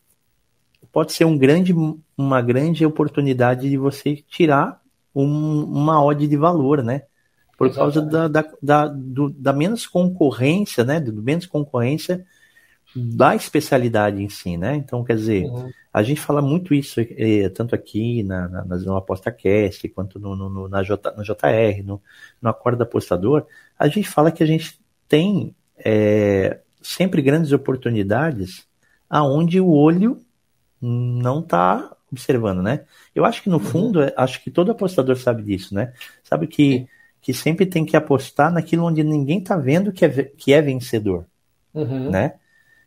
pode 0.92 1.14
ser 1.14 1.26
um 1.26 1.38
grande, 1.38 1.74
uma 2.18 2.42
grande 2.42 2.86
oportunidade 2.86 3.70
de 3.70 3.78
você 3.78 4.16
tirar 4.16 4.82
um, 5.14 5.64
uma 5.64 6.04
odd 6.04 6.28
de 6.28 6.38
valor, 6.38 6.84
né? 6.84 7.04
Por 7.58 7.68
Exatamente. 7.68 7.96
causa 7.96 8.10
da, 8.10 8.28
da, 8.28 8.52
da, 8.62 8.88
do, 8.88 9.30
da 9.30 9.54
menos 9.54 9.88
concorrência, 9.88 10.84
né? 10.84 11.00
Do 11.00 11.22
menos 11.22 11.46
concorrência 11.46 12.26
da 12.96 13.36
especialidade 13.36 14.22
em 14.22 14.30
si, 14.30 14.56
né? 14.56 14.76
Então, 14.76 15.04
quer 15.04 15.16
dizer, 15.16 15.46
uhum. 15.46 15.70
a 15.92 16.04
gente 16.04 16.22
fala 16.22 16.42
muito 16.42 16.74
isso, 16.74 17.02
é, 17.02 17.50
tanto 17.50 17.74
aqui 17.74 18.22
na, 18.24 18.48
na, 18.48 18.64
no 18.64 18.96
Aposta 18.96 19.32
Cast, 19.32 19.88
quanto 19.90 20.20
no, 20.20 20.36
no, 20.36 20.70
na 20.70 20.84
J, 20.84 21.12
no 21.18 21.24
JR, 21.24 21.84
no, 21.84 22.02
no 22.42 22.50
Acordo 22.50 22.84
Apostador, 22.84 23.48
a 23.78 23.88
gente 23.88 24.08
fala 24.08 24.32
que 24.32 24.44
a 24.44 24.46
gente 24.46 24.80
tem 25.08 25.56
é, 25.78 26.60
sempre 26.84 27.22
grandes 27.22 27.52
oportunidades 27.52 28.68
aonde 29.10 29.60
o 29.60 29.70
olho 29.70 30.20
não 30.82 31.40
está 31.40 31.96
observando, 32.12 32.62
né? 32.62 32.82
Eu 33.16 33.26
acho 33.26 33.42
que 33.42 33.50
no 33.50 33.60
fundo, 33.60 34.02
uhum. 34.02 34.10
acho 34.18 34.44
que 34.44 34.52
todo 34.52 34.72
apostador 34.72 35.16
sabe 35.16 35.42
disso, 35.44 35.74
né? 35.74 35.94
Sabe 36.24 36.46
que, 36.46 36.88
que 37.22 37.34
sempre 37.34 37.66
tem 37.66 37.86
que 37.86 37.96
apostar 37.96 38.52
naquilo 38.52 38.86
onde 38.86 39.04
ninguém 39.04 39.40
está 39.40 39.56
vendo 39.56 39.92
que 39.92 40.06
é, 40.06 40.10
que 40.10 40.54
é 40.54 40.62
vencedor, 40.62 41.26
uhum. 41.74 42.12
né? 42.12 42.34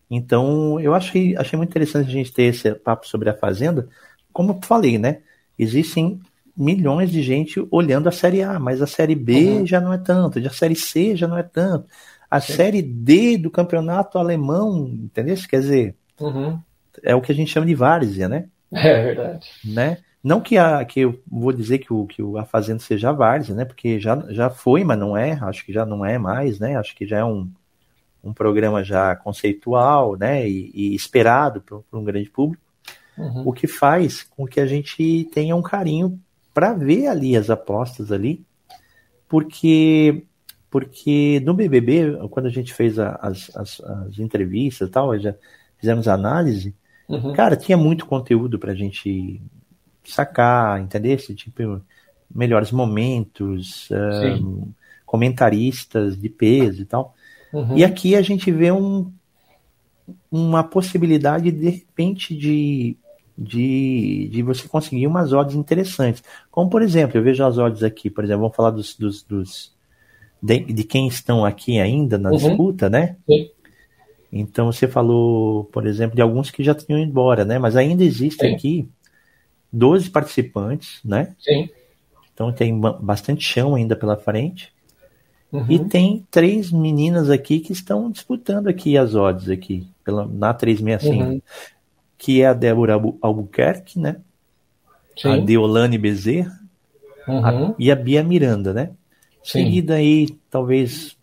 Então, 0.08 0.78
eu 0.78 0.94
achei, 0.94 1.36
achei 1.36 1.56
muito 1.56 1.70
interessante 1.70 2.08
a 2.08 2.12
gente 2.12 2.32
ter 2.32 2.44
esse 2.44 2.72
papo 2.74 3.08
sobre 3.08 3.28
a 3.28 3.34
Fazenda. 3.34 3.88
Como 4.32 4.52
eu 4.52 4.60
falei, 4.62 4.98
né? 4.98 5.22
Existem 5.58 6.20
milhões 6.56 7.10
de 7.10 7.22
gente 7.22 7.66
olhando 7.70 8.08
a 8.08 8.12
Série 8.12 8.42
A, 8.42 8.58
mas 8.58 8.80
a 8.80 8.86
Série 8.86 9.16
B 9.16 9.58
uhum. 9.58 9.66
já 9.66 9.80
não 9.80 9.92
é 9.92 9.98
tanto, 9.98 10.38
a 10.38 10.50
Série 10.50 10.76
C 10.76 11.16
já 11.16 11.26
não 11.26 11.36
é 11.36 11.42
tanto 11.42 11.86
a 12.30 12.40
Sim. 12.40 12.52
série 12.54 12.82
D 12.82 13.38
do 13.38 13.50
campeonato 13.50 14.18
alemão, 14.18 14.88
entendeu? 14.88 15.36
Quer 15.48 15.60
dizer, 15.60 15.94
uhum. 16.20 16.58
é 17.02 17.14
o 17.14 17.20
que 17.20 17.32
a 17.32 17.34
gente 17.34 17.50
chama 17.50 17.66
de 17.66 17.74
várzea, 17.74 18.28
né? 18.28 18.48
É 18.72 19.02
verdade. 19.02 19.46
Né? 19.64 19.98
Não 20.22 20.40
que, 20.40 20.58
a, 20.58 20.84
que 20.84 21.00
eu 21.00 21.22
vou 21.30 21.52
dizer 21.52 21.78
que, 21.78 21.92
o, 21.92 22.04
que 22.04 22.20
a 22.36 22.44
Fazenda 22.44 22.80
seja 22.80 23.12
várzea, 23.12 23.54
né? 23.54 23.64
Porque 23.64 24.00
já, 24.00 24.16
já 24.30 24.50
foi, 24.50 24.82
mas 24.82 24.98
não 24.98 25.16
é, 25.16 25.38
acho 25.40 25.64
que 25.64 25.72
já 25.72 25.86
não 25.86 26.04
é 26.04 26.18
mais, 26.18 26.58
né? 26.58 26.76
Acho 26.76 26.96
que 26.96 27.06
já 27.06 27.18
é 27.18 27.24
um, 27.24 27.48
um 28.24 28.32
programa 28.32 28.82
já 28.82 29.14
conceitual, 29.14 30.16
né? 30.16 30.48
E, 30.48 30.72
e 30.74 30.94
esperado 30.96 31.60
por, 31.60 31.84
por, 31.88 31.98
um 32.00 32.04
grande 32.04 32.28
público. 32.28 32.62
Uhum. 33.16 33.44
O 33.46 33.52
que 33.52 33.68
faz 33.68 34.24
com 34.24 34.46
que 34.46 34.58
a 34.58 34.66
gente 34.66 35.30
tenha 35.32 35.54
um 35.54 35.62
carinho 35.62 36.20
para 36.52 36.72
ver 36.72 37.06
ali 37.06 37.36
as 37.36 37.48
apostas 37.48 38.10
ali, 38.10 38.44
porque 39.28 40.24
porque 40.70 41.40
no 41.44 41.54
BBB, 41.54 42.18
quando 42.30 42.46
a 42.46 42.50
gente 42.50 42.74
fez 42.74 42.98
as, 42.98 43.54
as, 43.54 43.80
as, 43.80 44.18
entrevistas 44.18 44.88
e 44.88 44.90
tal, 44.90 45.18
já 45.18 45.34
fizemos 45.78 46.08
a 46.08 46.14
análise, 46.14 46.74
uhum. 47.08 47.32
cara, 47.32 47.56
tinha 47.56 47.76
muito 47.76 48.06
conteúdo 48.06 48.58
pra 48.58 48.74
gente 48.74 49.40
sacar, 50.04 50.80
entender? 50.80 51.16
Tipo, 51.16 51.80
melhores 52.32 52.70
momentos, 52.72 53.88
um, 54.42 54.68
comentaristas 55.04 56.20
de 56.20 56.28
peso 56.28 56.82
e 56.82 56.84
tal. 56.84 57.14
Uhum. 57.52 57.78
E 57.78 57.84
aqui 57.84 58.16
a 58.16 58.22
gente 58.22 58.50
vê 58.50 58.72
um, 58.72 59.10
uma 60.30 60.64
possibilidade, 60.64 61.50
de 61.50 61.68
repente, 61.68 62.36
de, 62.36 62.96
de, 63.38 64.28
de 64.32 64.42
você 64.42 64.68
conseguir 64.68 65.06
umas 65.06 65.32
odds 65.32 65.54
interessantes. 65.54 66.22
Como, 66.50 66.68
por 66.68 66.82
exemplo, 66.82 67.16
eu 67.16 67.22
vejo 67.22 67.44
as 67.44 67.56
odds 67.56 67.82
aqui, 67.82 68.10
por 68.10 68.24
exemplo, 68.24 68.42
vamos 68.42 68.56
falar 68.56 68.70
dos, 68.70 68.96
dos, 68.96 69.22
dos 69.22 69.75
de, 70.42 70.60
de 70.60 70.84
quem 70.84 71.08
estão 71.08 71.44
aqui 71.44 71.78
ainda 71.78 72.18
na 72.18 72.30
uhum. 72.30 72.36
disputa, 72.36 72.88
né? 72.88 73.16
Sim. 73.26 73.50
Então 74.32 74.70
você 74.70 74.86
falou, 74.86 75.64
por 75.64 75.86
exemplo, 75.86 76.16
de 76.16 76.22
alguns 76.22 76.50
que 76.50 76.62
já 76.62 76.74
tinham 76.74 76.98
ido 76.98 77.10
embora, 77.10 77.44
né? 77.44 77.58
Mas 77.58 77.76
ainda 77.76 78.04
existem 78.04 78.50
Sim. 78.50 78.54
aqui 78.54 78.88
12 79.72 80.10
participantes, 80.10 81.00
né? 81.04 81.34
Sim. 81.38 81.68
Então 82.32 82.52
tem 82.52 82.78
bastante 82.78 83.42
chão 83.42 83.74
ainda 83.74 83.96
pela 83.96 84.16
frente. 84.16 84.72
Uhum. 85.50 85.66
E 85.70 85.78
tem 85.78 86.26
três 86.30 86.70
meninas 86.70 87.30
aqui 87.30 87.60
que 87.60 87.72
estão 87.72 88.10
disputando 88.10 88.66
aqui 88.66 88.98
as 88.98 89.14
odds 89.14 89.48
aqui, 89.48 89.86
pela, 90.04 90.26
na 90.26 90.52
365, 90.52 91.24
uhum. 91.24 91.42
que 92.18 92.42
é 92.42 92.46
a 92.46 92.52
Débora 92.52 93.00
Albuquerque, 93.22 93.98
né? 93.98 94.16
Sim. 95.16 95.28
A 95.28 95.36
Deolane 95.38 95.96
Bezerra 95.96 96.60
uhum. 97.26 97.46
a, 97.70 97.74
e 97.78 97.90
a 97.90 97.96
Bia 97.96 98.22
Miranda, 98.22 98.74
né? 98.74 98.90
Seguida 99.46 99.94
aí, 99.94 100.28
talvez 100.50 101.16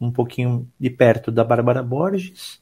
um 0.00 0.10
pouquinho 0.10 0.68
de 0.78 0.90
perto 0.90 1.30
da 1.30 1.44
Bárbara 1.44 1.80
Borges 1.80 2.60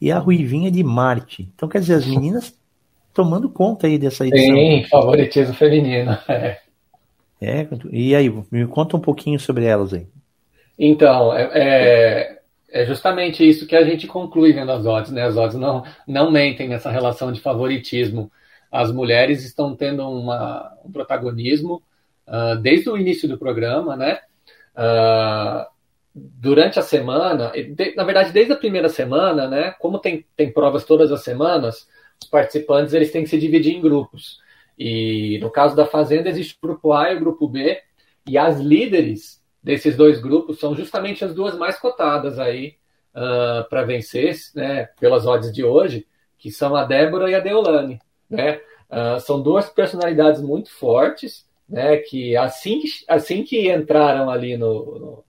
e 0.00 0.10
a 0.10 0.18
Ruivinha 0.18 0.70
de 0.70 0.82
Marte. 0.82 1.46
Então, 1.54 1.68
quer 1.68 1.80
dizer, 1.80 1.94
as 1.94 2.06
meninas 2.06 2.58
tomando 3.12 3.50
conta 3.50 3.86
aí 3.86 3.98
dessa 3.98 4.26
edição. 4.26 4.56
Sim, 4.56 4.84
favoritismo 4.84 5.54
feminino. 5.54 6.16
É. 7.40 7.60
é. 7.60 7.68
e 7.92 8.16
aí, 8.16 8.28
me 8.50 8.66
conta 8.66 8.96
um 8.96 9.00
pouquinho 9.00 9.38
sobre 9.38 9.64
elas 9.64 9.94
aí. 9.94 10.08
Então, 10.76 11.32
é, 11.32 11.50
é, 11.54 12.38
é, 12.68 12.84
justamente 12.84 13.48
isso 13.48 13.64
que 13.64 13.76
a 13.76 13.84
gente 13.84 14.08
conclui 14.08 14.52
vendo 14.52 14.72
as 14.72 14.84
odds, 14.84 15.12
né? 15.12 15.22
As 15.22 15.36
odds 15.36 15.56
não, 15.56 15.84
não 16.04 16.32
mentem 16.32 16.68
nessa 16.68 16.90
relação 16.90 17.30
de 17.30 17.40
favoritismo. 17.40 18.28
As 18.72 18.90
mulheres 18.90 19.44
estão 19.44 19.76
tendo 19.76 20.02
uma, 20.08 20.76
um 20.84 20.90
protagonismo 20.90 21.80
uh, 22.28 22.56
desde 22.60 22.88
o 22.88 22.96
início 22.96 23.28
do 23.28 23.38
programa, 23.38 23.96
né? 23.96 24.20
Uh, 24.76 25.66
durante 26.14 26.78
a 26.78 26.82
semana, 26.82 27.52
na 27.96 28.04
verdade, 28.04 28.32
desde 28.32 28.52
a 28.52 28.56
primeira 28.56 28.88
semana, 28.88 29.46
né, 29.48 29.70
como 29.78 29.98
tem, 29.98 30.26
tem 30.36 30.52
provas 30.52 30.84
todas 30.84 31.12
as 31.12 31.22
semanas, 31.22 31.88
os 32.20 32.28
participantes 32.28 32.92
eles 32.92 33.12
têm 33.12 33.22
que 33.22 33.30
se 33.30 33.38
dividir 33.38 33.74
em 33.74 33.80
grupos. 33.80 34.40
E 34.78 35.38
no 35.40 35.50
caso 35.50 35.76
da 35.76 35.86
Fazenda, 35.86 36.28
existe 36.28 36.56
o 36.60 36.66
grupo 36.66 36.92
A 36.92 37.12
e 37.12 37.16
o 37.16 37.20
grupo 37.20 37.48
B, 37.48 37.80
e 38.26 38.36
as 38.36 38.60
líderes 38.60 39.42
desses 39.62 39.96
dois 39.96 40.20
grupos 40.20 40.58
são 40.58 40.74
justamente 40.74 41.24
as 41.24 41.34
duas 41.34 41.56
mais 41.56 41.78
cotadas 41.78 42.38
aí 42.38 42.76
uh, 43.14 43.60
ah, 43.60 43.66
para 43.68 43.84
vencer, 43.84 44.36
né, 44.54 44.86
pelas 45.00 45.26
odds 45.26 45.52
de 45.52 45.64
hoje, 45.64 46.06
que 46.38 46.50
são 46.50 46.76
a 46.76 46.84
Débora 46.84 47.30
e 47.30 47.34
a 47.34 47.40
Deolane. 47.40 48.00
Né? 48.30 48.60
Uh, 48.88 49.20
são 49.20 49.42
duas 49.42 49.68
personalidades 49.68 50.40
muito 50.40 50.70
fortes, 50.70 51.47
né, 51.68 51.98
que 51.98 52.36
assim, 52.36 52.82
assim 53.06 53.42
que 53.44 53.70
entraram 53.70 54.30
ali 54.30 54.56
no, 54.56 54.98
no 54.98 55.24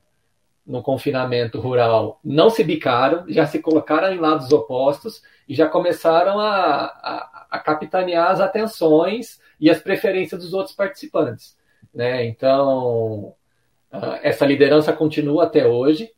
no 0.69 0.84
confinamento 0.84 1.60
rural 1.60 2.19
não 2.23 2.47
se 2.47 2.63
bicaram, 2.63 3.25
já 3.28 3.47
se 3.47 3.58
colocaram 3.58 4.13
em 4.13 4.19
lados 4.19 4.52
opostos 4.52 5.23
e 5.47 5.56
já 5.56 5.67
começaram 5.67 6.39
a, 6.39 6.86
a, 6.86 7.47
a 7.49 7.60
capitanear 7.60 8.30
as 8.30 8.39
atenções 8.39 9.41
e 9.60 9.67
as 9.67 9.80
preferências 9.80 10.39
dos 10.43 10.54
outros 10.54 10.75
participantes. 10.75 11.58
Né? 11.91 12.23
Então, 12.28 13.34
uh, 13.91 14.19
essa 14.21 14.45
liderança 14.45 14.93
continua 14.93 15.45
até 15.45 15.65
hoje. 15.65 16.12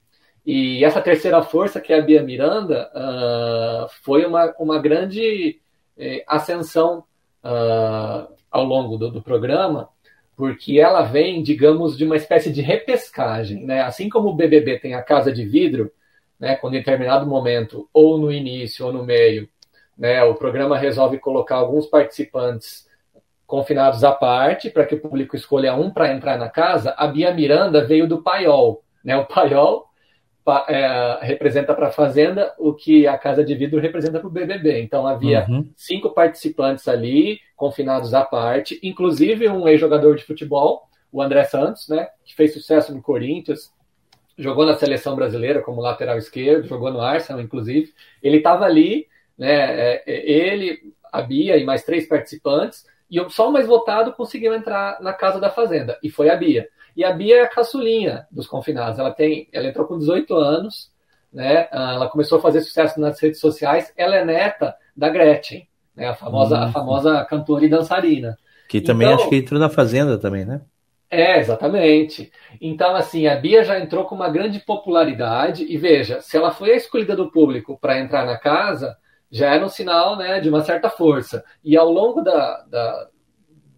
E 0.46 0.84
essa 0.84 1.02
terceira 1.02 1.42
força, 1.42 1.80
que 1.80 1.94
é 1.94 2.00
a 2.00 2.02
Bia 2.02 2.22
Miranda, 2.22 2.92
uh, 2.94 3.88
foi 4.04 4.26
uma, 4.26 4.54
uma 4.60 4.80
grande 4.80 5.62
eh, 5.96 6.24
ascensão 6.28 7.06
uh, 7.44 8.34
ao 8.50 8.64
longo 8.66 8.98
do, 8.98 9.12
do 9.12 9.22
programa, 9.22 9.88
porque 10.36 10.80
ela 10.80 11.04
vem, 11.04 11.44
digamos, 11.44 11.98
de 11.98 12.06
uma 12.06 12.15
espécie 12.15 12.52
de 12.52 12.62
repescagem, 12.62 13.65
né? 13.65 13.82
Assim 13.82 14.10
como 14.10 14.30
o 14.30 14.36
BBB 14.36 14.80
tem 14.80 14.94
a 14.94 15.02
casa 15.02 15.32
de 15.32 15.46
vidro, 15.46 15.91
né? 16.39 16.56
Quando 16.56 16.76
em 16.76 16.80
determinado 16.80 17.26
momento, 17.26 17.88
ou 17.94 18.17
no 18.17 18.32
início 18.32 18.86
ou 18.86 18.94
no 18.94 19.04
meio, 19.04 19.48
né? 19.98 20.24
O 20.24 20.36
programa 20.36 20.78
resolve 20.78 21.20
colocar 21.20 21.56
alguns 21.56 21.86
participantes 21.86 22.88
confinados 23.46 24.04
à 24.04 24.12
parte 24.12 24.70
para 24.70 24.86
que 24.86 24.96
o 24.96 25.00
público 25.00 25.36
escolha 25.36 25.76
um 25.76 25.91
para 25.91 26.13
entrar 26.13 26.38
na 26.38 26.50
casa. 26.50 26.96
A 26.98 27.06
Bia 27.08 27.34
Miranda 27.34 27.86
veio 27.86 28.08
do 28.08 28.24
paiol, 28.24 28.84
né? 29.04 29.17
O 29.17 29.26
paiol 29.26 29.90
é, 30.67 31.19
representa 31.21 31.73
para 31.73 31.88
a 31.88 31.91
Fazenda 31.91 32.54
o 32.58 32.73
que 32.73 33.06
a 33.06 33.17
Casa 33.17 33.43
de 33.43 33.54
Vidro 33.54 33.80
representa 33.80 34.19
para 34.19 34.27
o 34.27 34.32
BBB. 34.32 34.82
Então 34.82 35.06
havia 35.06 35.45
uhum. 35.47 35.69
cinco 35.75 36.10
participantes 36.10 36.88
ali, 36.88 37.39
confinados 37.56 38.13
à 38.13 38.23
parte, 38.23 38.80
inclusive 38.82 39.47
um 39.47 39.67
ex-jogador 39.67 40.15
de 40.15 40.23
futebol, 40.23 40.84
o 41.12 41.21
André 41.21 41.43
Santos, 41.43 41.88
né, 41.89 42.08
que 42.23 42.34
fez 42.34 42.54
sucesso 42.54 42.93
no 42.93 43.01
Corinthians, 43.01 43.71
jogou 44.38 44.65
na 44.65 44.75
seleção 44.75 45.15
brasileira 45.15 45.62
como 45.62 45.82
lateral 45.82 46.17
esquerdo, 46.17 46.67
jogou 46.67 46.91
no 46.91 47.01
Arsenal, 47.01 47.41
inclusive. 47.41 47.93
Ele 48.23 48.38
estava 48.38 48.65
ali, 48.65 49.08
né, 49.38 49.97
é, 49.97 50.04
é, 50.08 50.30
ele, 50.30 50.93
a 51.12 51.21
Bia 51.21 51.58
e 51.58 51.65
mais 51.65 51.84
três 51.84 52.08
participantes, 52.08 52.86
e 53.10 53.19
só 53.30 53.49
o 53.49 53.51
mais 53.51 53.67
votado 53.67 54.13
conseguiu 54.13 54.54
entrar 54.54 55.01
na 55.01 55.13
Casa 55.13 55.39
da 55.39 55.49
Fazenda, 55.49 55.99
e 56.01 56.10
foi 56.10 56.30
a 56.30 56.36
Bia. 56.36 56.67
E 56.95 57.04
a 57.04 57.12
Bia 57.12 57.38
é 57.38 57.41
a 57.41 57.47
caçulinha 57.47 58.27
dos 58.32 58.47
confinados. 58.47 58.99
Ela 58.99 59.12
tem, 59.12 59.47
ela 59.51 59.67
entrou 59.67 59.86
com 59.86 59.97
18 59.97 60.36
anos, 60.36 60.91
né? 61.32 61.67
Ah, 61.71 61.93
ela 61.95 62.10
começou 62.10 62.38
a 62.38 62.41
fazer 62.41 62.62
sucesso 62.62 62.99
nas 62.99 63.19
redes 63.19 63.39
sociais. 63.39 63.93
Ela 63.95 64.17
é 64.17 64.25
neta 64.25 64.75
da 64.95 65.10
Gretchen, 65.10 65.67
né? 65.95 66.08
A 66.08 66.13
famosa, 66.13 66.60
a 66.60 66.71
famosa 66.71 67.25
cantora 67.25 67.65
e 67.65 67.69
dançarina. 67.69 68.38
Que 68.67 68.82
também 68.82 69.08
então, 69.08 69.19
acho 69.19 69.30
que 69.30 69.36
entrou 69.36 69.60
na 69.60 69.69
Fazenda 69.69 70.17
também, 70.17 70.45
né? 70.45 70.62
É, 71.10 71.39
exatamente. 71.39 72.32
Então, 72.62 72.95
assim, 72.95 73.27
a 73.27 73.36
Bia 73.36 73.65
já 73.65 73.77
entrou 73.77 74.06
com 74.06 74.15
uma 74.15 74.30
grande 74.30 74.60
popularidade. 74.60 75.65
E 75.67 75.77
veja, 75.77 76.21
se 76.21 76.38
ela 76.38 76.51
foi 76.51 76.71
a 76.71 76.77
escolhida 76.77 77.17
do 77.17 77.30
público 77.30 77.77
para 77.77 77.99
entrar 77.99 78.25
na 78.25 78.38
casa, 78.38 78.95
já 79.30 79.54
era 79.54 79.65
um 79.65 79.69
sinal 79.69 80.17
né, 80.17 80.39
de 80.39 80.47
uma 80.47 80.63
certa 80.63 80.89
força. 80.89 81.43
E 81.62 81.75
ao 81.75 81.91
longo 81.91 82.21
da, 82.21 82.63
da, 82.63 83.08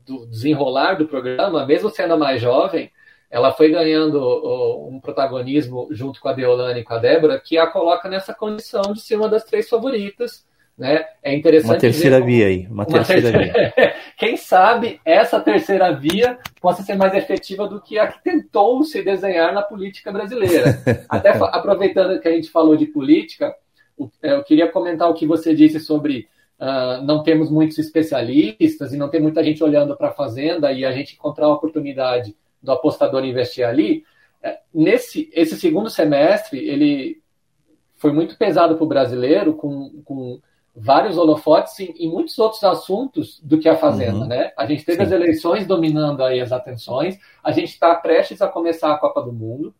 do 0.06 0.28
desenrolar 0.28 0.93
do 0.93 1.08
programa, 1.08 1.65
mesmo 1.65 1.89
sendo 1.89 2.17
mais 2.17 2.39
jovem, 2.39 2.91
ela 3.34 3.52
foi 3.52 3.72
ganhando 3.72 4.19
um 4.88 5.00
protagonismo 5.00 5.88
junto 5.89 6.22
com 6.22 6.30
a 6.30 6.34
Deolane 6.34 6.82
e 6.82 6.84
com 6.84 6.93
a 6.93 7.00
Débora, 7.00 7.41
que 7.43 7.58
a 7.58 7.65
coloca 7.65 8.08
nessa 8.08 8.32
condição 8.32 8.93
de 8.93 9.02
ser 9.02 9.15
uma 9.15 9.28
das 9.28 9.43
três 9.43 9.67
favoritas. 9.67 10.46
Né? 10.78 11.04
É 11.24 11.34
interessante. 11.36 11.72
Uma 11.72 11.80
terceira 11.80 12.22
via 12.22 12.46
aí. 12.46 12.67
Uma, 12.67 12.84
uma 12.84 12.86
terceira, 12.86 13.32
terceira, 13.32 13.74
via. 13.76 13.96
Quem 14.19 14.38
sabe 14.38 15.02
essa 15.04 15.39
terceira 15.39 15.91
via 15.93 16.38
possa 16.62 16.84
ser 16.84 16.96
mais 16.96 17.15
efetiva 17.15 17.67
do 17.67 17.82
que 17.82 17.98
a 17.98 18.06
que 18.06 18.24
tentou 18.24 18.84
se 18.84 19.02
desenhar 19.02 19.52
na 19.52 19.63
política 19.63 20.12
brasileira. 20.12 20.80
Até 21.10 21.30
aproveitando 21.30 22.19
que 22.19 22.28
a 22.28 22.32
gente 22.34 22.52
falou 22.52 22.76
de 22.76 22.86
política, 22.86 23.56
é, 24.22 24.34
eu 24.34 24.43
queria 24.43 24.72
comentar 24.72 25.10
o 25.10 25.15
que 25.15 25.26
você 25.26 25.56
disse 25.56 25.80
sobre 25.80 26.28
uh, 26.60 27.04
não 27.04 27.24
temos 27.24 27.50
muitos 27.50 27.80
especialistas 27.80 28.93
e 28.93 28.98
não 28.98 29.10
tem 29.10 29.19
muita 29.19 29.43
gente 29.43 29.63
olhando 29.63 29.98
para 29.98 30.10
a 30.10 30.13
fazenda 30.13 30.72
e 30.72 30.86
a 30.86 30.91
gente 30.91 31.15
encontrar 31.15 31.48
a 31.48 31.54
oportunidade 31.54 32.36
do 32.63 32.71
apostador 32.71 33.26
investir 33.26 33.65
ali. 33.65 34.04
É, 34.41 34.60
nesse 34.73 35.30
esse 35.34 35.60
segundo 35.60 35.89
semestre, 35.89 36.58
ele 36.58 37.21
foi 37.97 38.12
muito 38.12 38.38
pesado 38.38 38.76
para 38.76 38.84
o 38.84 38.88
brasileiro, 38.88 39.54
com, 39.54 40.02
com 40.04 40.39
vários 40.76 41.17
holofotes 41.17 41.80
em, 41.80 41.93
em, 41.99 42.10
muitos 42.10 42.38
outros 42.39 42.63
assuntos 42.63 43.39
do 43.41 43.60
que 43.60 43.69
a 43.69 43.76
Fazenda, 43.76 44.19
uhum. 44.19 44.28
né? 44.28 44.52
A 44.58 44.65
gente 44.65 44.84
teve 44.84 44.97
Sim. 44.97 45.04
as 45.04 45.12
eleições 45.12 45.67
dominando 45.67 46.23
aí 46.23 46.41
as 46.41 46.52
atenções, 46.52 47.17
a 47.43 47.52
gente 47.52 47.69
está 47.69 47.93
prestes 47.95 48.41
a 48.41 48.47
começar 48.47 48.91
a 48.91 48.97
Copa 48.97 49.21
do 49.21 49.32
Mundo, 49.32 49.73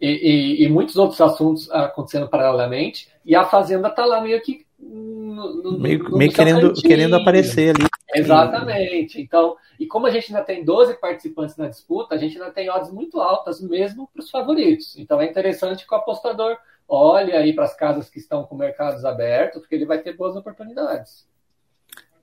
e, 0.00 0.08
e, 0.08 0.64
e, 0.64 0.68
muitos 0.68 0.96
outros 0.96 1.20
assuntos 1.20 1.70
acontecendo 1.70 2.26
paralelamente, 2.26 3.08
e 3.24 3.36
a 3.36 3.44
Fazenda 3.44 3.88
está 3.88 4.04
lá 4.04 4.20
meio 4.20 4.40
que 4.40 4.64
no, 4.78 5.62
no, 5.62 5.78
meio, 5.78 6.04
no 6.04 6.16
meio 6.16 6.32
querendo, 6.32 6.72
querendo 6.72 7.16
aparecer 7.16 7.74
ali. 7.76 7.86
Exatamente. 8.14 9.20
Então, 9.20 9.56
e 9.78 9.86
como 9.86 10.06
a 10.06 10.10
gente 10.10 10.32
ainda 10.32 10.44
tem 10.44 10.64
12 10.64 10.94
participantes 11.00 11.56
na 11.56 11.68
disputa, 11.68 12.14
a 12.14 12.18
gente 12.18 12.38
ainda 12.38 12.50
tem 12.50 12.70
odds 12.70 12.92
muito 12.92 13.20
altas 13.20 13.60
mesmo 13.60 14.08
para 14.12 14.20
os 14.20 14.30
favoritos. 14.30 14.96
Então 14.98 15.20
é 15.20 15.26
interessante 15.26 15.86
que 15.86 15.94
o 15.94 15.96
apostador 15.96 16.56
olhe 16.88 17.32
aí 17.32 17.52
para 17.52 17.64
as 17.64 17.74
casas 17.74 18.10
que 18.10 18.18
estão 18.18 18.44
com 18.44 18.56
mercados 18.56 19.04
abertos, 19.04 19.60
porque 19.60 19.74
ele 19.74 19.86
vai 19.86 19.98
ter 19.98 20.16
boas 20.16 20.34
oportunidades. 20.34 21.26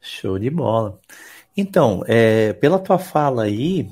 Show 0.02 0.38
de 0.38 0.50
bola. 0.50 1.00
Então, 1.56 2.04
é, 2.06 2.54
pela 2.54 2.78
tua 2.78 3.00
fala 3.00 3.44
aí, 3.44 3.90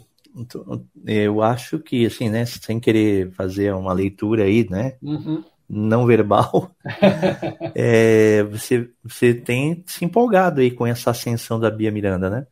eu 1.05 1.41
acho 1.41 1.79
que, 1.79 2.05
assim, 2.05 2.29
né, 2.29 2.45
sem 2.45 2.79
querer 2.79 3.31
fazer 3.31 3.73
uma 3.73 3.93
leitura 3.93 4.43
aí, 4.43 4.69
né, 4.69 4.97
uhum 5.01 5.43
não 5.69 6.05
verbal, 6.05 6.71
é, 7.75 8.43
você, 8.43 8.89
você 9.03 9.33
tem 9.33 9.83
se 9.85 10.05
empolgado 10.05 10.61
aí 10.61 10.71
com 10.71 10.85
essa 10.85 11.11
ascensão 11.11 11.59
da 11.59 11.71
Bia 11.71 11.91
Miranda, 11.91 12.29
né? 12.29 12.47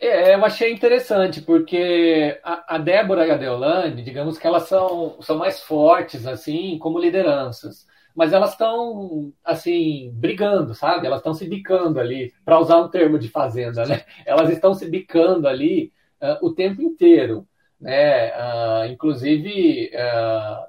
É, 0.00 0.34
eu 0.34 0.44
achei 0.44 0.72
interessante, 0.72 1.40
porque 1.40 2.38
a, 2.44 2.76
a 2.76 2.78
Débora 2.78 3.26
e 3.26 3.30
a 3.30 3.36
Deolane, 3.36 4.02
digamos 4.02 4.38
que 4.38 4.46
elas 4.46 4.64
são, 4.64 5.20
são 5.20 5.36
mais 5.36 5.60
fortes, 5.60 6.26
assim, 6.26 6.78
como 6.78 7.00
lideranças. 7.00 7.86
Mas 8.14 8.32
elas 8.32 8.52
estão, 8.52 9.32
assim, 9.44 10.10
brigando, 10.14 10.74
sabe? 10.74 11.06
Elas 11.06 11.20
estão 11.20 11.34
se 11.34 11.48
bicando 11.48 12.00
ali, 12.00 12.32
para 12.44 12.58
usar 12.58 12.78
um 12.78 12.88
termo 12.88 13.18
de 13.18 13.28
fazenda, 13.28 13.84
né? 13.86 14.04
Elas 14.26 14.50
estão 14.50 14.74
se 14.74 14.88
bicando 14.88 15.48
ali 15.48 15.92
uh, 16.22 16.46
o 16.46 16.54
tempo 16.54 16.82
inteiro, 16.82 17.46
né? 17.80 18.30
Uh, 18.30 18.86
inclusive, 18.92 19.90
uh, 19.94 20.66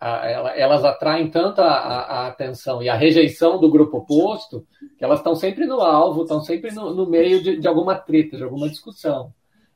elas 0.00 0.84
atraem 0.84 1.30
tanto 1.30 1.60
a, 1.60 1.70
a, 1.70 2.26
atenção 2.28 2.82
e 2.82 2.88
a 2.88 2.94
rejeição 2.94 3.58
do 3.58 3.70
grupo 3.70 3.98
oposto 3.98 4.66
que 4.96 5.04
elas 5.04 5.18
estão 5.18 5.34
sempre 5.34 5.66
no 5.66 5.80
alvo, 5.80 6.22
estão 6.22 6.40
sempre 6.40 6.70
no, 6.72 6.94
no 6.94 7.08
meio 7.08 7.42
de, 7.42 7.58
de, 7.58 7.66
alguma 7.66 7.96
treta, 7.96 8.36
de 8.36 8.44
alguma 8.44 8.68
discussão. 8.68 9.32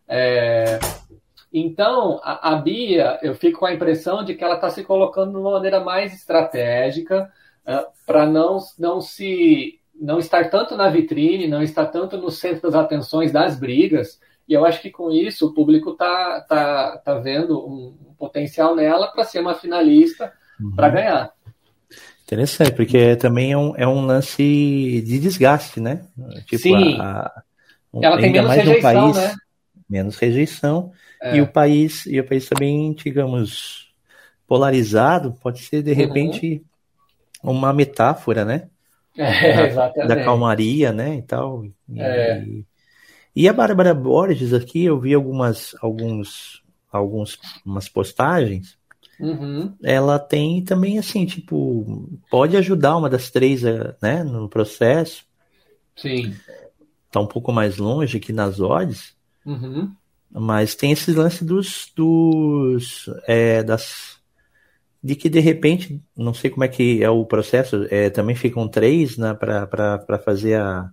É, 0.06 0.78
então, 1.52 2.20
a, 2.22 2.52
a, 2.52 2.56
Bia, 2.56 3.18
eu 3.22 3.34
fico 3.34 3.60
com 3.60 3.66
a 3.66 3.74
impressão 3.74 4.24
de 4.24 4.34
que 4.34 4.42
ela 4.42 4.54
está 4.54 4.70
se 4.70 4.84
colocando 4.84 5.32
de 5.32 5.38
uma 5.38 5.52
maneira 5.52 5.80
mais 5.80 6.14
estratégica 6.14 7.30
uh, 7.66 7.86
para 8.06 8.26
não, 8.26 8.58
não 8.78 9.00
se 9.00 9.78
não 9.94 10.18
estar 10.18 10.50
tanto 10.50 10.76
na 10.76 10.88
vitrine, 10.88 11.46
não 11.46 11.62
estar 11.62 11.86
tanto 11.86 12.16
no 12.16 12.30
centro 12.30 12.70
das 12.70 12.74
atenções 12.74 13.30
das 13.30 13.58
brigas, 13.58 14.18
e 14.48 14.54
eu 14.54 14.64
acho 14.64 14.80
que 14.82 14.90
com 14.90 15.10
isso 15.10 15.46
o 15.46 15.54
público 15.54 15.90
está 15.90 16.40
tá, 16.42 16.98
tá 16.98 17.14
vendo 17.18 17.58
um, 17.58 17.96
potencial 18.18 18.76
nela 18.76 19.08
para 19.08 19.24
ser 19.24 19.40
uma 19.40 19.54
finalista 19.54 20.32
uhum. 20.60 20.74
para 20.76 20.88
ganhar. 20.90 21.32
Interessante, 22.24 22.72
porque 22.72 23.16
também 23.16 23.50
é 23.50 23.58
um, 23.58 23.76
é 23.76 23.86
um 23.86 24.06
lance 24.06 24.42
de 25.04 25.18
desgaste, 25.18 25.80
né? 25.80 26.04
Tipo, 26.46 26.62
Sim. 26.62 27.00
A, 27.00 27.26
a, 27.26 27.42
um, 27.92 28.04
Ela 28.04 28.18
tem 28.18 28.32
menos 28.32 28.52
rejeição, 28.52 28.80
país, 28.82 29.16
né? 29.16 29.34
Menos 29.90 30.16
rejeição. 30.16 30.92
É. 31.20 31.36
E 31.36 31.40
o 31.40 31.48
país, 31.48 32.06
e 32.06 32.20
o 32.20 32.24
país 32.24 32.48
também, 32.48 32.92
digamos, 32.92 33.92
polarizado, 34.46 35.34
pode 35.42 35.60
ser 35.60 35.82
de 35.82 35.90
uhum. 35.90 35.96
repente 35.96 36.62
uhum. 37.42 37.52
uma 37.52 37.72
metáfora, 37.72 38.44
né? 38.44 38.68
É, 39.18 39.66
exatamente. 39.66 40.08
Da 40.08 40.24
calmaria, 40.24 40.92
né? 40.92 41.16
E 41.16 41.22
tal. 41.22 41.64
E, 41.64 41.72
é. 41.98 42.42
E 42.44 42.64
a 43.48 43.52
Bárbara 43.52 43.94
Borges 43.94 44.52
aqui, 44.52 44.84
eu 44.84 45.00
vi 45.00 45.14
algumas, 45.14 45.74
alguns, 45.80 46.62
algumas 46.90 47.38
umas 47.64 47.88
postagens, 47.88 48.76
uhum. 49.18 49.74
ela 49.82 50.18
tem 50.18 50.62
também 50.62 50.98
assim, 50.98 51.24
tipo, 51.24 52.08
pode 52.30 52.56
ajudar 52.56 52.96
uma 52.96 53.08
das 53.08 53.30
três, 53.30 53.64
eh, 53.64 53.96
né, 54.02 54.22
no 54.22 54.48
processo. 54.48 55.24
Sim. 55.96 56.34
Tá 57.10 57.20
um 57.20 57.26
pouco 57.26 57.52
mais 57.52 57.78
longe 57.78 58.18
aqui 58.18 58.32
nas 58.32 58.60
odds. 58.60 59.14
Uhum. 59.44 59.92
Mas 60.30 60.74
tem 60.74 60.92
esse 60.92 61.12
lance 61.12 61.44
dos, 61.44 61.90
dos 61.94 63.08
é, 63.26 63.62
das 63.62 64.20
de 65.02 65.16
que 65.16 65.28
de 65.28 65.40
repente, 65.40 66.00
não 66.16 66.32
sei 66.32 66.48
como 66.48 66.62
é 66.64 66.68
que 66.68 67.02
é 67.02 67.10
o 67.10 67.24
processo, 67.26 67.86
é, 67.90 68.08
também 68.08 68.36
ficam 68.36 68.68
três 68.68 69.18
né, 69.18 69.34
para 69.34 70.18
fazer 70.24 70.60
a, 70.60 70.90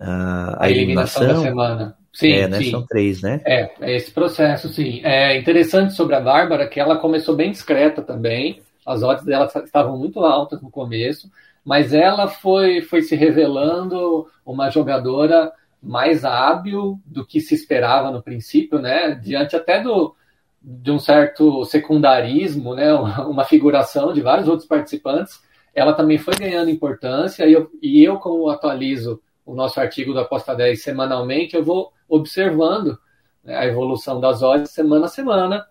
a, 0.00 0.64
a 0.64 0.70
eliminação, 0.70 1.22
eliminação, 1.22 1.42
da 1.44 1.48
semana. 1.48 1.96
Sim, 2.12 2.32
é, 2.32 2.48
né, 2.48 2.58
sim. 2.58 2.70
São 2.70 2.86
três, 2.86 3.22
né? 3.22 3.40
É, 3.44 3.70
é, 3.80 3.96
esse 3.96 4.10
processo, 4.10 4.68
sim. 4.68 5.00
É 5.04 5.38
interessante 5.38 5.92
sobre 5.92 6.16
a 6.16 6.20
Bárbara 6.20 6.66
que 6.66 6.80
ela 6.80 6.96
começou 6.96 7.36
bem 7.36 7.50
discreta 7.50 8.02
também. 8.02 8.60
As 8.84 9.02
odds 9.02 9.24
dela 9.24 9.46
estavam 9.64 9.96
muito 9.96 10.20
altas 10.20 10.60
no 10.60 10.70
começo, 10.70 11.30
mas 11.64 11.92
ela 11.92 12.26
foi, 12.26 12.80
foi 12.80 13.02
se 13.02 13.14
revelando 13.14 14.26
uma 14.44 14.70
jogadora 14.70 15.52
mais 15.82 16.24
hábil 16.24 17.00
do 17.06 17.24
que 17.24 17.40
se 17.40 17.54
esperava 17.54 18.10
no 18.10 18.22
princípio, 18.22 18.78
né? 18.78 19.12
Diante 19.22 19.54
até 19.54 19.80
do, 19.80 20.14
de 20.60 20.90
um 20.90 20.98
certo 20.98 21.64
secundarismo, 21.64 22.74
né? 22.74 22.92
Uma 22.94 23.44
figuração 23.44 24.12
de 24.12 24.20
vários 24.20 24.48
outros 24.48 24.66
participantes, 24.66 25.40
ela 25.74 25.92
também 25.92 26.18
foi 26.18 26.34
ganhando 26.34 26.70
importância 26.70 27.46
e 27.46 27.52
eu, 27.52 27.70
e 27.80 28.02
eu 28.02 28.16
como 28.18 28.48
atualizo 28.50 29.20
o 29.44 29.54
nosso 29.54 29.80
artigo 29.80 30.12
do 30.12 30.20
Aposta 30.20 30.54
10 30.54 30.82
semanalmente, 30.82 31.56
eu 31.56 31.64
vou 31.64 31.92
observando 32.08 32.98
né, 33.42 33.56
a 33.56 33.66
evolução 33.66 34.20
das 34.20 34.42
odds 34.42 34.70
semana 34.70 35.06
a 35.06 35.08
semana 35.08 35.66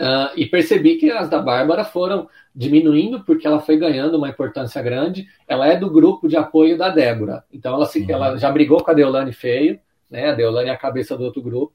uh, 0.00 0.32
e 0.36 0.46
percebi 0.46 0.96
que 0.96 1.10
as 1.10 1.28
da 1.28 1.40
Bárbara 1.40 1.84
foram 1.84 2.28
diminuindo 2.54 3.24
porque 3.24 3.46
ela 3.46 3.60
foi 3.60 3.76
ganhando 3.76 4.16
uma 4.16 4.28
importância 4.28 4.82
grande. 4.82 5.26
Ela 5.46 5.68
é 5.68 5.76
do 5.76 5.90
grupo 5.90 6.28
de 6.28 6.36
apoio 6.36 6.78
da 6.78 6.88
Débora, 6.88 7.44
então 7.52 7.74
ela, 7.74 7.86
se, 7.86 8.00
uhum. 8.00 8.10
ela 8.10 8.36
já 8.36 8.50
brigou 8.50 8.82
com 8.82 8.90
a 8.90 8.94
Deolane 8.94 9.32
Feio, 9.32 9.80
né? 10.10 10.30
A 10.30 10.34
Deolane 10.34 10.70
é 10.70 10.72
a 10.72 10.78
cabeça 10.78 11.16
do 11.16 11.24
outro 11.24 11.42
grupo. 11.42 11.74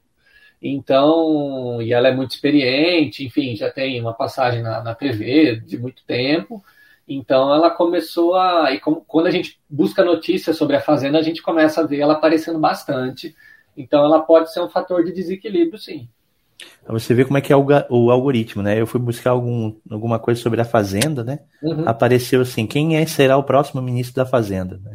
Então, 0.60 1.82
e 1.82 1.92
ela 1.92 2.08
é 2.08 2.14
muito 2.14 2.30
experiente, 2.30 3.24
enfim, 3.24 3.54
já 3.54 3.70
tem 3.70 4.00
uma 4.00 4.14
passagem 4.14 4.62
na, 4.62 4.82
na 4.82 4.94
TV 4.94 5.56
de 5.56 5.78
muito 5.78 6.02
tempo. 6.06 6.64
Então 7.06 7.52
ela 7.54 7.70
começou 7.70 8.34
a. 8.34 8.72
E 8.72 8.80
quando 8.80 9.26
a 9.26 9.30
gente 9.30 9.60
busca 9.68 10.04
notícias 10.04 10.56
sobre 10.56 10.76
a 10.76 10.80
fazenda, 10.80 11.18
a 11.18 11.22
gente 11.22 11.42
começa 11.42 11.80
a 11.80 11.86
ver 11.86 12.00
ela 12.00 12.14
aparecendo 12.14 12.58
bastante. 12.58 13.34
Então 13.76 14.04
ela 14.04 14.22
pode 14.22 14.52
ser 14.52 14.60
um 14.60 14.68
fator 14.68 15.04
de 15.04 15.12
desequilíbrio, 15.12 15.78
sim. 15.78 16.08
Você 16.86 17.14
vê 17.14 17.24
como 17.24 17.38
é 17.38 17.40
que 17.40 17.52
é 17.52 17.56
o, 17.56 17.66
o, 17.88 18.10
algoritmo, 18.10 18.62
né? 18.62 18.78
Eu 18.78 18.86
fui 18.86 19.00
buscar 19.00 19.30
algum, 19.30 19.72
alguma 19.90 20.18
coisa 20.18 20.40
sobre 20.40 20.60
a 20.60 20.66
Fazenda, 20.66 21.24
né? 21.24 21.38
Uhum. 21.62 21.84
Apareceu 21.86 22.42
assim, 22.42 22.66
quem 22.66 22.96
é, 22.96 23.06
será 23.06 23.38
o 23.38 23.42
próximo 23.42 23.80
ministro 23.80 24.16
da 24.16 24.26
Fazenda? 24.26 24.78
Né? 24.84 24.92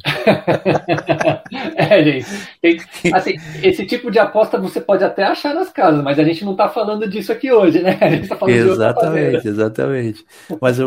é, 1.75 2.03
gente. 2.03 2.27
Tem, 2.61 2.77
assim, 3.11 3.33
esse 3.63 3.87
tipo 3.87 4.11
de 4.11 4.19
aposta 4.19 4.59
você 4.59 4.79
pode 4.79 5.03
até 5.03 5.23
achar 5.23 5.55
nas 5.55 5.71
casas, 5.71 6.03
mas 6.03 6.19
a 6.19 6.23
gente 6.23 6.45
não 6.45 6.51
está 6.51 6.69
falando 6.69 7.09
disso 7.09 7.31
aqui 7.31 7.51
hoje, 7.51 7.81
né? 7.81 7.97
A 7.99 8.09
gente 8.09 8.27
tá 8.27 8.35
falando 8.35 8.55
exatamente, 8.55 9.47
exatamente. 9.47 10.25
Mas 10.61 10.77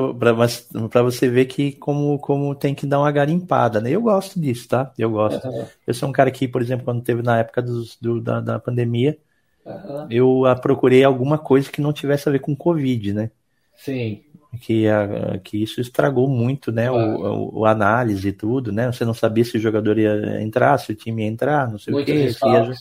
para 0.89 1.03
você 1.03 1.29
ver 1.29 1.47
que 1.47 1.73
como, 1.73 2.19
como 2.21 2.55
tem 2.55 2.75
que 2.75 2.87
dar 2.87 3.01
uma 3.01 3.11
garimpada, 3.11 3.81
né? 3.81 3.91
Eu 3.91 4.03
gosto 4.03 4.41
disso, 4.41 4.69
tá? 4.69 4.93
Eu 4.97 5.11
gosto. 5.11 5.47
Uhum. 5.47 5.65
Eu 5.85 5.95
sou 5.95 6.09
um 6.09 6.13
cara 6.13 6.31
que, 6.31 6.47
por 6.47 6.63
exemplo, 6.63 6.85
quando 6.85 7.03
teve 7.03 7.23
na 7.23 7.39
época 7.39 7.61
dos, 7.61 7.97
do, 8.01 8.21
da, 8.21 8.41
da 8.41 8.59
pandemia, 8.59 9.19
Uhum. 9.65 10.07
Eu 10.11 10.45
a, 10.47 10.57
procurei 10.57 11.05
alguma 11.05 11.39
coisa 11.39 11.71
que 11.71 11.81
não 11.81 11.93
tivesse 11.93 12.29
a 12.29 12.33
ver 12.33 12.41
com 12.41 12.55
Covid, 12.55 13.13
né? 13.13 13.31
Sim. 13.77 14.23
Que, 14.61 14.87
a, 14.89 15.39
que 15.39 15.63
isso 15.63 15.81
estragou 15.81 16.29
muito, 16.29 16.71
né? 16.71 16.91
O, 16.91 16.97
o, 16.97 17.61
o, 17.61 17.67
análise 17.67 18.29
e 18.29 18.33
tudo, 18.33 18.71
né? 18.73 18.91
Você 18.91 19.05
não 19.05 19.15
sabia 19.15 19.45
se 19.45 19.57
o 19.57 19.61
jogador 19.61 19.99
ia 19.99 20.43
entrar, 20.43 20.77
se 20.79 20.93
o 20.93 20.95
time 20.95 21.23
ia 21.23 21.29
entrar, 21.29 21.71
não 21.71 21.79
sei 21.79 21.93
muito 21.93 22.11
o 22.11 22.13
que. 22.13 22.27
Ia, 22.47 22.73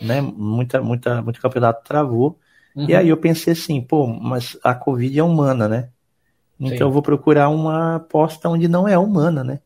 né? 0.00 0.20
Muita, 0.20 0.80
muita, 0.80 1.22
muito 1.22 1.40
campeonato 1.40 1.82
travou. 1.82 2.38
Uhum. 2.76 2.88
E 2.88 2.94
aí 2.94 3.08
eu 3.08 3.16
pensei 3.16 3.54
assim, 3.54 3.80
pô, 3.80 4.06
mas 4.06 4.56
a 4.62 4.74
Covid 4.74 5.18
é 5.18 5.22
humana, 5.22 5.66
né? 5.66 5.88
Então 6.60 6.76
Sim. 6.76 6.82
eu 6.84 6.90
vou 6.90 7.02
procurar 7.02 7.48
uma 7.48 7.96
aposta 7.96 8.48
onde 8.48 8.68
não 8.68 8.86
é 8.86 8.98
humana, 8.98 9.42
né? 9.42 9.60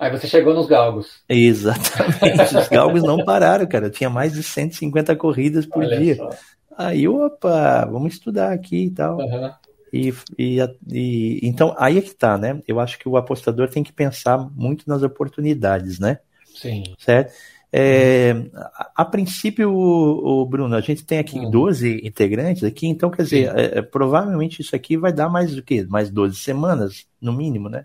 Aí 0.00 0.10
você 0.10 0.26
chegou 0.26 0.54
nos 0.54 0.66
galgos. 0.66 1.22
Exatamente. 1.28 2.56
Os 2.56 2.68
galgos 2.72 3.02
não 3.02 3.22
pararam, 3.22 3.66
cara. 3.66 3.86
Eu 3.86 3.90
tinha 3.90 4.08
mais 4.08 4.32
de 4.32 4.42
150 4.42 5.14
corridas 5.14 5.66
por 5.66 5.84
Olha 5.84 5.98
dia. 5.98 6.16
Só. 6.16 6.30
Aí, 6.78 7.06
opa, 7.06 7.84
vamos 7.84 8.14
estudar 8.14 8.50
aqui 8.50 8.86
e 8.86 8.90
tal. 8.90 9.18
Uhum. 9.18 9.50
E, 9.92 10.14
e, 10.38 10.58
e, 10.90 11.40
então, 11.42 11.74
aí 11.78 11.98
é 11.98 12.00
que 12.00 12.14
tá, 12.14 12.38
né? 12.38 12.62
Eu 12.66 12.80
acho 12.80 12.98
que 12.98 13.06
o 13.06 13.18
apostador 13.18 13.68
tem 13.68 13.82
que 13.82 13.92
pensar 13.92 14.38
muito 14.56 14.88
nas 14.88 15.02
oportunidades, 15.02 15.98
né? 15.98 16.20
Sim. 16.46 16.82
Certo? 16.98 17.34
É, 17.70 18.34
a, 18.54 18.92
a, 18.96 19.04
princípio, 19.04 19.70
o, 19.70 20.40
o, 20.40 20.46
Bruno, 20.46 20.74
a 20.74 20.80
gente 20.80 21.04
tem 21.04 21.18
aqui 21.18 21.38
uhum. 21.38 21.50
12 21.50 22.00
integrantes 22.02 22.64
aqui, 22.64 22.86
então 22.86 23.10
quer 23.10 23.24
dizer, 23.24 23.54
é, 23.54 23.78
é, 23.78 23.82
provavelmente 23.82 24.62
isso 24.62 24.74
aqui 24.74 24.96
vai 24.96 25.12
dar 25.12 25.28
mais 25.28 25.54
do 25.54 25.62
que? 25.62 25.84
Mais 25.84 26.10
12 26.10 26.36
semanas, 26.36 27.06
no 27.20 27.34
mínimo, 27.34 27.68
né? 27.68 27.84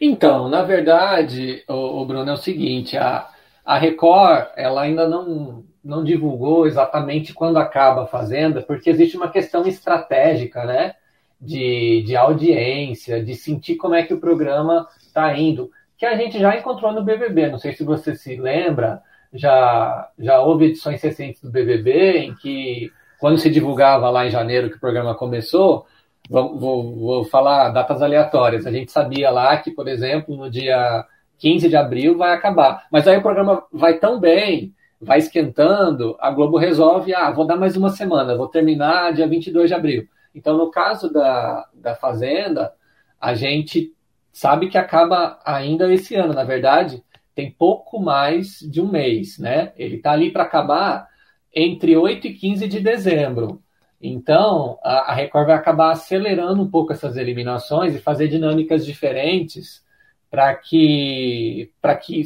Então, 0.00 0.48
na 0.48 0.62
verdade, 0.62 1.64
o, 1.68 2.02
o 2.02 2.06
Bruno, 2.06 2.30
é 2.30 2.34
o 2.34 2.36
seguinte, 2.36 2.96
a, 2.96 3.28
a 3.64 3.78
Record, 3.78 4.48
ela 4.56 4.82
ainda 4.82 5.08
não, 5.08 5.64
não 5.84 6.04
divulgou 6.04 6.66
exatamente 6.66 7.32
quando 7.34 7.58
acaba 7.58 8.04
a 8.04 8.06
Fazenda, 8.06 8.62
porque 8.62 8.90
existe 8.90 9.16
uma 9.16 9.30
questão 9.30 9.66
estratégica, 9.66 10.64
né? 10.64 10.94
De, 11.40 12.02
de 12.06 12.14
audiência, 12.16 13.22
de 13.22 13.34
sentir 13.34 13.74
como 13.74 13.96
é 13.96 14.04
que 14.04 14.14
o 14.14 14.20
programa 14.20 14.86
está 15.00 15.36
indo, 15.36 15.72
que 15.98 16.06
a 16.06 16.16
gente 16.16 16.38
já 16.38 16.56
encontrou 16.56 16.92
no 16.92 17.02
BBB. 17.02 17.48
Não 17.48 17.58
sei 17.58 17.72
se 17.72 17.82
você 17.82 18.14
se 18.14 18.36
lembra, 18.36 19.02
já, 19.32 20.08
já 20.18 20.40
houve 20.40 20.66
edições 20.66 21.02
recentes 21.02 21.42
do 21.42 21.50
BBB 21.50 22.18
em 22.18 22.34
que, 22.36 22.92
quando 23.18 23.38
se 23.38 23.50
divulgava 23.50 24.08
lá 24.10 24.26
em 24.26 24.30
janeiro 24.30 24.70
que 24.70 24.76
o 24.76 24.80
programa 24.80 25.16
começou, 25.16 25.86
Vou, 26.32 26.58
vou, 26.58 26.96
vou, 26.96 27.24
falar 27.24 27.68
datas 27.68 28.00
aleatórias. 28.00 28.66
A 28.66 28.70
gente 28.72 28.90
sabia 28.90 29.28
lá 29.30 29.54
que, 29.58 29.70
por 29.70 29.86
exemplo, 29.86 30.34
no 30.34 30.50
dia 30.50 31.04
15 31.36 31.68
de 31.68 31.76
abril 31.76 32.16
vai 32.16 32.32
acabar. 32.32 32.86
Mas 32.90 33.06
aí 33.06 33.18
o 33.18 33.22
programa 33.22 33.62
vai 33.70 33.98
tão 33.98 34.18
bem, 34.18 34.72
vai 34.98 35.18
esquentando, 35.18 36.16
a 36.18 36.30
Globo 36.30 36.56
resolve, 36.56 37.14
ah, 37.14 37.30
vou 37.30 37.44
dar 37.44 37.56
mais 37.56 37.76
uma 37.76 37.90
semana, 37.90 38.34
vou 38.34 38.48
terminar 38.48 39.12
dia 39.12 39.28
22 39.28 39.68
de 39.68 39.74
abril. 39.74 40.08
Então, 40.34 40.56
no 40.56 40.70
caso 40.70 41.12
da, 41.12 41.68
da 41.74 41.94
Fazenda, 41.94 42.72
a 43.20 43.34
gente 43.34 43.92
sabe 44.32 44.70
que 44.70 44.78
acaba 44.78 45.38
ainda 45.44 45.92
esse 45.92 46.14
ano. 46.14 46.32
Na 46.32 46.44
verdade, 46.44 47.04
tem 47.34 47.50
pouco 47.50 48.00
mais 48.00 48.58
de 48.60 48.80
um 48.80 48.90
mês, 48.90 49.38
né? 49.38 49.74
Ele 49.76 49.96
está 49.96 50.12
ali 50.12 50.30
para 50.30 50.44
acabar 50.44 51.08
entre 51.54 51.94
8 51.94 52.28
e 52.28 52.32
15 52.32 52.66
de 52.68 52.80
dezembro. 52.80 53.62
Então, 54.02 54.78
a, 54.82 55.14
Record 55.14 55.46
vai 55.46 55.54
acabar 55.54 55.92
acelerando 55.92 56.60
um 56.60 56.68
pouco 56.68 56.92
essas 56.92 57.16
eliminações 57.16 57.94
e 57.94 58.00
fazer 58.00 58.26
dinâmicas 58.26 58.84
diferentes 58.84 59.80
para 60.28 60.52
que, 60.56 61.70
para 61.80 61.94
que 61.94 62.24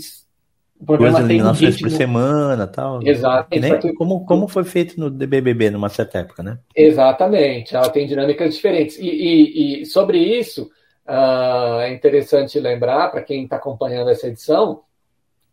o 0.80 0.86
programa 0.86 1.26
tenha 1.26 1.44
um 1.44 1.52
ritmo... 1.52 1.88
por 1.88 1.90
semana 1.90 2.66
tal. 2.66 3.02
Exato. 3.02 3.48
Nem, 3.58 3.94
como, 3.94 4.24
como 4.24 4.48
foi 4.48 4.64
feito 4.64 4.98
no 4.98 5.10
BBB 5.10 5.70
numa 5.70 5.90
certa 5.90 6.20
época, 6.20 6.42
né? 6.42 6.58
Exatamente. 6.74 7.76
Ela 7.76 7.90
tem 7.90 8.06
dinâmicas 8.06 8.54
diferentes. 8.54 8.98
E, 8.98 9.06
e, 9.06 9.82
e 9.82 9.86
sobre 9.86 10.18
isso, 10.18 10.70
uh, 11.06 11.80
é 11.80 11.92
interessante 11.92 12.58
lembrar, 12.58 13.10
para 13.10 13.22
quem 13.22 13.44
está 13.44 13.56
acompanhando 13.56 14.08
essa 14.08 14.28
edição, 14.28 14.80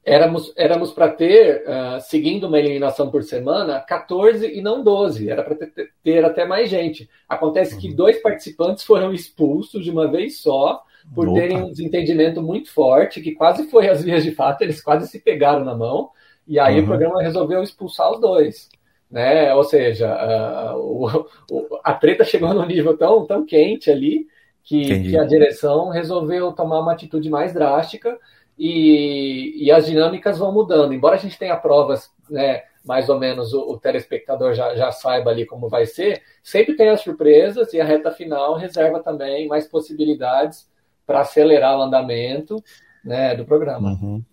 éramos 0.06 0.54
éramos 0.58 0.92
para 0.92 1.10
ter, 1.10 1.63
uh, 1.63 2.02
seguindo 2.02 2.48
uma 2.48 2.60
eliminação 2.60 3.10
por 3.10 3.24
semana, 3.24 3.80
14 3.80 4.46
e 4.48 4.62
não 4.62 4.84
12. 4.84 5.30
Era 5.30 5.44
para 5.44 5.56
ter, 5.56 5.92
ter, 6.04 6.26
até 6.26 6.46
mais 6.46 6.70
gente. 6.70 7.10
Acontece 7.28 7.76
uhum. 7.76 7.82
que 7.82 7.94
dois 7.94 8.22
participantes 8.22 8.84
foram 8.84 9.13
expulsos 9.13 9.84
de 9.84 9.89
uma 9.89 10.10
vez 10.10 10.39
só, 10.39 10.84
por 11.13 11.28
Opa. 11.28 11.39
terem 11.39 11.58
um 11.58 11.70
desentendimento 11.70 12.42
muito 12.42 12.72
forte, 12.72 13.22
que 13.22 13.34
quase 13.34 13.70
foi 13.70 13.89
às 13.89 14.04
vias 14.04 14.24
de 14.24 14.32
fato, 14.32 14.62
eles 14.62 14.82
quase 14.82 15.08
se 15.08 15.20
pegaram 15.20 15.63
na 15.63 15.76
mão, 15.76 16.10
e 16.48 16.60
aí 16.60 16.78
uhum. 16.78 16.84
o 16.84 16.88
programa 16.88 17.22
resolveu 17.22 17.63
expulsar 17.63 18.12
os 18.12 18.20
dois. 18.20 18.70
Né? 19.10 19.54
Ou 19.54 19.63
seja, 19.63 20.10
uh, 20.12 20.78
o, 20.78 21.28
o, 21.52 21.80
a 21.84 21.94
treta 21.94 22.24
chegou 22.24 22.54
num 22.54 22.66
nível 22.66 22.98
tão, 22.98 23.26
tão 23.26 23.46
quente 23.46 23.92
ali 23.92 24.28
que, 24.63 25.10
que 25.10 25.18
a 25.18 25.24
direção 25.24 25.89
resolveu 25.89 26.52
tomar 26.52 26.80
uma 26.80 26.94
atitude 26.94 27.30
mais 27.30 27.54
drástica 27.54 28.18
e, 28.58 29.66
e 29.66 29.72
as 29.72 29.86
dinâmicas 29.86 30.38
vão 30.38 30.52
mudando. 30.52 30.94
Embora 30.94 31.16
a 31.16 31.20
gente 31.20 31.38
tenha 31.38 31.56
provas, 31.56 32.10
né, 32.30 32.63
mais 32.84 33.10
ou 33.10 33.20
menos 33.20 33.54
o, 33.54 33.72
o, 33.72 33.80
telespectador 33.80 34.54
já, 34.54 34.76
já 34.76 34.92
saiba 34.92 35.32
ali 35.32 35.46
como 35.46 35.70
vai 35.70 35.86
ser, 35.86 36.22
sempre 36.44 36.76
tem 36.76 36.89
as 36.89 37.02
surpresas 37.02 37.74
e 37.74 37.80
a 37.80 37.86
reta 37.86 38.12
final 38.12 38.56
reserva 38.56 39.02
também 39.02 39.48
mais 39.48 39.68
possibilidades 39.68 40.70
para 41.06 41.22
acelerar 41.22 41.78
o 41.78 41.82
andamento 41.82 42.62
né, 43.04 43.36
do 43.36 43.46
programa. 43.46 43.92
Uhum. 43.92 44.24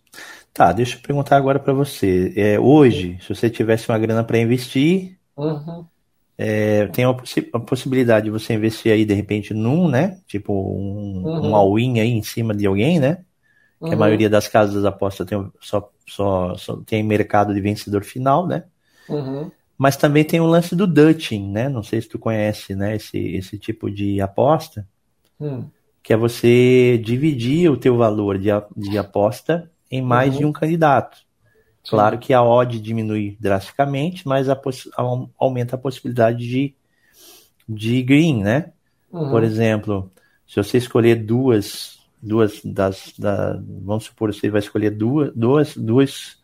Tá, 0.53 0.73
deixa 0.73 0.97
eu 0.97 1.03
perguntar 1.03 1.37
agora 1.37 1.59
para 1.59 1.73
você. 1.73 2.33
É, 2.37 2.59
hoje, 2.59 3.19
se 3.21 3.35
você 3.35 3.49
tivesse 3.49 3.89
uma 3.89 3.99
grana 3.99 4.25
para 4.25 4.39
investir, 4.39 5.17
uhum. 5.37 5.87
é, 6.37 6.87
tem 6.89 7.05
a, 7.05 7.15
possi 7.15 7.49
a, 7.53 7.61
possibilidade 7.61 8.25
de 8.25 8.31
você 8.31 8.55
investir 8.55 8.93
aí, 8.93 9.05
de 9.05 9.15
repente, 9.15 9.55
num, 9.55 9.89
né? 9.89 10.19
Tipo, 10.27 10.53
um, 10.53 11.23
uhum. 11.25 11.51
um 11.51 11.57
all-in 11.57 12.01
aí 12.01 12.11
em 12.11 12.23
cima 12.23 12.55
de 12.55 12.67
alguém, 12.67 12.99
né? 12.99 13.25
Que 13.81 13.87
uhum. 13.87 13.93
a 13.95 13.97
maioria 13.97 14.29
das 14.29 14.47
casas 14.47 14.75
das 14.75 14.85
apostas 14.85 15.27
tem, 15.27 15.51
só, 15.59 15.91
só, 16.07 16.55
só, 16.55 16.77
tem 16.85 17.03
mercado 17.03 17.55
de 17.55 17.61
vencedor 17.61 18.05
final, 18.05 18.47
né? 18.47 18.65
Uhum. 19.09 19.51
Mas 19.79 19.97
também 19.97 20.23
tem 20.23 20.39
o 20.39 20.47
lance 20.47 20.77
do 20.77 20.87
Dutching, 20.87 21.51
né? 21.51 21.67
Não 21.67 21.83
sei 21.83 22.03
se 22.03 22.09
tu 22.09 22.19
conhece, 22.19 22.75
né? 22.75 22.97
Esse, 22.97 23.19
esse 23.19 23.59
tipo 23.59 23.91
de 23.91 24.21
aposta. 24.21 24.87
Hum. 25.41 25.65
Que 26.03 26.13
é 26.13 26.17
você 26.17 27.01
dividir 27.03 27.71
o 27.71 27.77
teu 27.79 27.97
valor 27.97 28.39
de, 28.39 28.51
de 28.77 28.99
aposta 28.99 29.71
em 29.91 30.03
mais 30.03 30.35
uhum. 30.35 30.39
de 30.39 30.45
um 30.45 30.53
candidato. 30.53 31.19
Claro 31.89 32.19
que 32.19 32.35
a 32.35 32.43
odd 32.43 32.79
diminui 32.79 33.39
drasticamente, 33.41 34.29
mas 34.29 34.51
a 34.51 34.61
aumenta 35.39 35.77
a 35.77 35.79
possibilidade 35.79 36.47
de, 36.47 36.75
de 37.67 38.03
green, 38.03 38.43
né? 38.43 38.73
Uhum. 39.11 39.31
Por 39.31 39.43
exemplo, 39.43 40.11
se 40.47 40.57
você 40.57 40.77
escolher 40.77 41.17
duas, 41.17 42.00
duas 42.23 42.61
das, 42.65 43.13
da, 43.19 43.61
vamos 43.83 44.05
supor, 44.05 44.33
você 44.33 44.51
vai 44.51 44.61
escolher 44.61 44.91
duas, 44.91 45.33
duas, 45.35 45.77
dois 45.77 46.39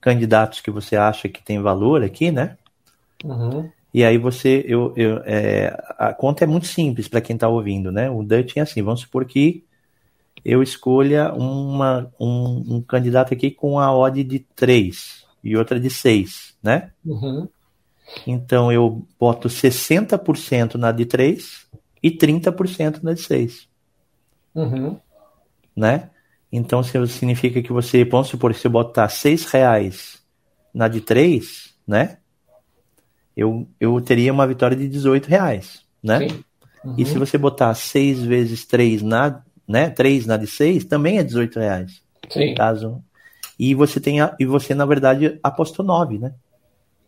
candidatos 0.00 0.60
que 0.60 0.70
você 0.70 0.96
acha 0.96 1.28
que 1.28 1.42
tem 1.42 1.60
valor 1.60 2.02
aqui, 2.02 2.30
né? 2.30 2.56
Uhum. 3.24 3.70
E 3.94 4.04
aí 4.04 4.18
você, 4.18 4.64
eu, 4.66 4.92
eu 4.96 5.18
é, 5.24 5.76
a 5.98 6.12
conta 6.12 6.44
é 6.44 6.46
muito 6.46 6.66
simples 6.66 7.08
para 7.08 7.20
quem 7.20 7.34
está 7.34 7.48
ouvindo, 7.48 7.92
né? 7.92 8.10
O 8.10 8.22
Dutch 8.22 8.56
é 8.56 8.60
assim, 8.60 8.82
vamos 8.82 9.00
supor 9.00 9.24
que 9.24 9.64
eu 10.44 10.62
escolha 10.62 11.32
uma, 11.32 12.10
um, 12.18 12.76
um 12.76 12.82
candidato 12.82 13.32
aqui 13.32 13.50
com 13.50 13.78
a 13.78 13.94
odd 13.96 14.24
de 14.24 14.40
3 14.40 15.24
e 15.44 15.56
outra 15.56 15.78
de 15.78 15.90
6, 15.90 16.56
né? 16.62 16.90
Uhum. 17.04 17.48
Então 18.26 18.72
eu 18.72 19.06
boto 19.18 19.48
60% 19.48 20.74
na 20.74 20.90
de 20.90 21.06
3 21.06 21.66
e 22.02 22.10
30% 22.10 23.02
na 23.02 23.12
de 23.12 23.20
6. 23.20 23.68
Uhum. 24.54 24.98
Né? 25.76 26.10
Então 26.50 26.82
significa 26.82 27.62
que 27.62 27.72
você, 27.72 28.04
vamos 28.04 28.28
supor, 28.28 28.54
se 28.54 28.66
eu 28.66 28.70
botar 28.70 29.08
6 29.08 29.46
reais 29.46 30.22
na 30.72 30.88
de 30.88 31.00
3, 31.00 31.74
né? 31.86 32.18
Eu, 33.34 33.66
eu 33.80 33.98
teria 34.00 34.32
uma 34.32 34.46
vitória 34.46 34.76
de 34.76 34.86
18 34.88 35.26
reais, 35.26 35.82
né? 36.02 36.28
Uhum. 36.84 36.94
E 36.98 37.06
se 37.06 37.18
você 37.18 37.38
botar 37.38 37.72
6 37.74 38.22
vezes 38.22 38.66
3 38.66 39.02
na 39.02 39.42
né? 39.66 39.90
3 39.90 40.26
na 40.26 40.36
de 40.36 40.46
6 40.46 40.84
também 40.84 41.18
é 41.18 41.22
18 41.22 41.58
reais. 41.58 42.02
Sim. 42.28 42.54
Caso. 42.54 43.02
E 43.58 43.74
você 43.74 44.00
tem 44.00 44.20
a, 44.20 44.34
e 44.38 44.44
você 44.44 44.74
na 44.74 44.84
verdade 44.84 45.38
apostou 45.42 45.84
9, 45.84 46.18
né? 46.18 46.34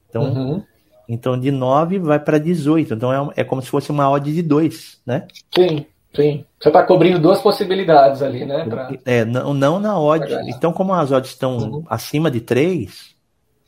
Então, 0.09 0.23
uhum. 0.23 0.63
então 1.09 1.39
de 1.39 1.51
9 1.51 1.99
vai 1.99 2.19
para 2.19 2.39
18. 2.39 2.95
Então 2.95 3.13
é, 3.13 3.43
é 3.43 3.45
como 3.45 3.61
se 3.61 3.69
fosse 3.69 3.91
uma 3.91 4.09
odd 4.09 4.33
de 4.33 4.43
2, 4.43 5.01
né? 5.05 5.27
Sim, 5.55 5.85
sim. 6.15 6.45
Você 6.61 6.69
está 6.69 6.83
cobrindo 6.83 7.19
duas 7.19 7.41
possibilidades 7.41 8.23
ali, 8.23 8.45
né? 8.45 8.65
Pra... 8.65 8.91
É, 9.05 9.25
não, 9.25 9.53
não 9.53 9.79
na 9.79 9.99
odd. 9.99 10.27
Então, 10.49 10.73
como 10.73 10.95
as 10.95 11.11
odds 11.11 11.31
estão 11.31 11.57
uhum. 11.59 11.85
acima 11.89 12.31
de 12.31 12.41
3, 12.41 13.15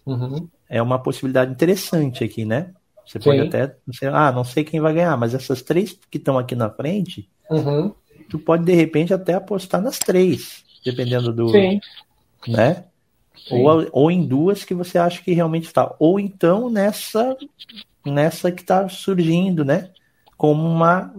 uhum. 0.06 0.48
é 0.68 0.80
uma 0.80 0.98
possibilidade 0.98 1.52
interessante 1.52 2.24
aqui, 2.24 2.44
né? 2.44 2.72
Você 3.06 3.18
pode 3.18 3.40
sim. 3.40 3.48
até. 3.48 3.76
Ah, 4.12 4.32
não 4.32 4.44
sei 4.44 4.64
quem 4.64 4.80
vai 4.80 4.92
ganhar, 4.92 5.16
mas 5.16 5.34
essas 5.34 5.62
três 5.62 5.98
que 6.10 6.18
estão 6.18 6.38
aqui 6.38 6.56
na 6.56 6.68
frente, 6.68 7.28
uhum 7.48 7.92
tu 8.28 8.38
pode 8.38 8.64
de 8.64 8.74
repente 8.74 9.14
até 9.14 9.34
apostar 9.34 9.80
nas 9.80 9.98
três, 9.98 10.64
dependendo 10.84 11.32
do. 11.32 11.48
Sim. 11.48 11.80
Né? 12.46 12.84
Sim. 13.48 13.62
Ou, 13.62 13.88
ou 13.92 14.10
em 14.10 14.26
duas 14.26 14.64
que 14.64 14.74
você 14.74 14.98
acha 14.98 15.22
que 15.22 15.32
realmente 15.32 15.66
está. 15.66 15.94
Ou 15.98 16.18
então 16.18 16.70
nessa 16.70 17.36
nessa 18.04 18.52
que 18.52 18.62
está 18.62 18.88
surgindo, 18.88 19.64
né? 19.64 19.90
Como 20.36 20.66
uma, 20.66 21.12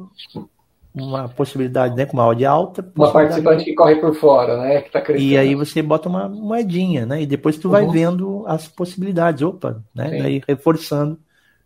uma 0.94 1.30
possibilidade, 1.30 1.96
né? 1.96 2.06
Com 2.06 2.14
uma 2.18 2.28
odd 2.28 2.44
alta. 2.46 2.92
Uma 2.96 3.12
participante 3.12 3.64
que 3.64 3.74
corre 3.74 3.96
por 3.98 4.16
fora, 4.16 4.58
né? 4.58 4.82
Que 4.82 4.92
tá 4.92 5.02
crescendo. 5.02 5.30
E 5.30 5.38
aí 5.38 5.56
você 5.56 5.82
bota 5.82 6.10
uma 6.10 6.28
moedinha, 6.28 7.06
né? 7.06 7.22
E 7.22 7.26
depois 7.26 7.58
tu 7.58 7.66
uhum. 7.68 7.72
vai 7.72 7.88
vendo 7.88 8.44
as 8.48 8.68
possibilidades. 8.68 9.42
Opa, 9.42 9.84
né? 9.94 10.10
Sim. 10.10 10.18
Daí 10.24 10.42
reforçando 10.48 11.20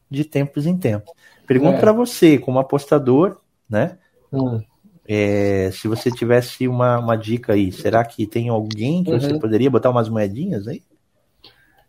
de 0.10 0.26
tempos 0.26 0.66
em 0.66 0.78
tempos. 0.78 1.12
Pergunto 1.48 1.78
É. 1.78 1.80
para 1.80 1.94
você, 1.94 2.38
como 2.38 2.60
apostador, 2.60 3.38
né? 3.70 3.98
Hum. 4.32 4.62
É, 5.08 5.70
se 5.72 5.88
você 5.88 6.12
tivesse 6.12 6.68
uma, 6.68 7.00
uma 7.00 7.16
dica 7.18 7.54
aí, 7.54 7.72
será 7.72 8.04
que 8.06 8.28
tem 8.28 8.50
alguém 8.50 9.04
que 9.04 9.12
você 9.12 9.34
Uhum. 9.34 9.40
poderia 9.40 9.70
botar 9.70 9.90
umas 9.90 10.08
moedinhas 10.08 10.68
aí? 10.68 10.82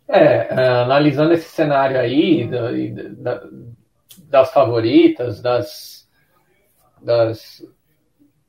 É, 0.07 0.47
é, 0.53 0.67
analisando 0.81 1.33
esse 1.33 1.49
cenário 1.49 1.97
aí 1.97 2.47
da- 2.47 2.71
da- 3.17 3.43
das 4.27 4.51
favoritas, 4.51 5.41
das, 5.41 6.02
das, 7.03 7.63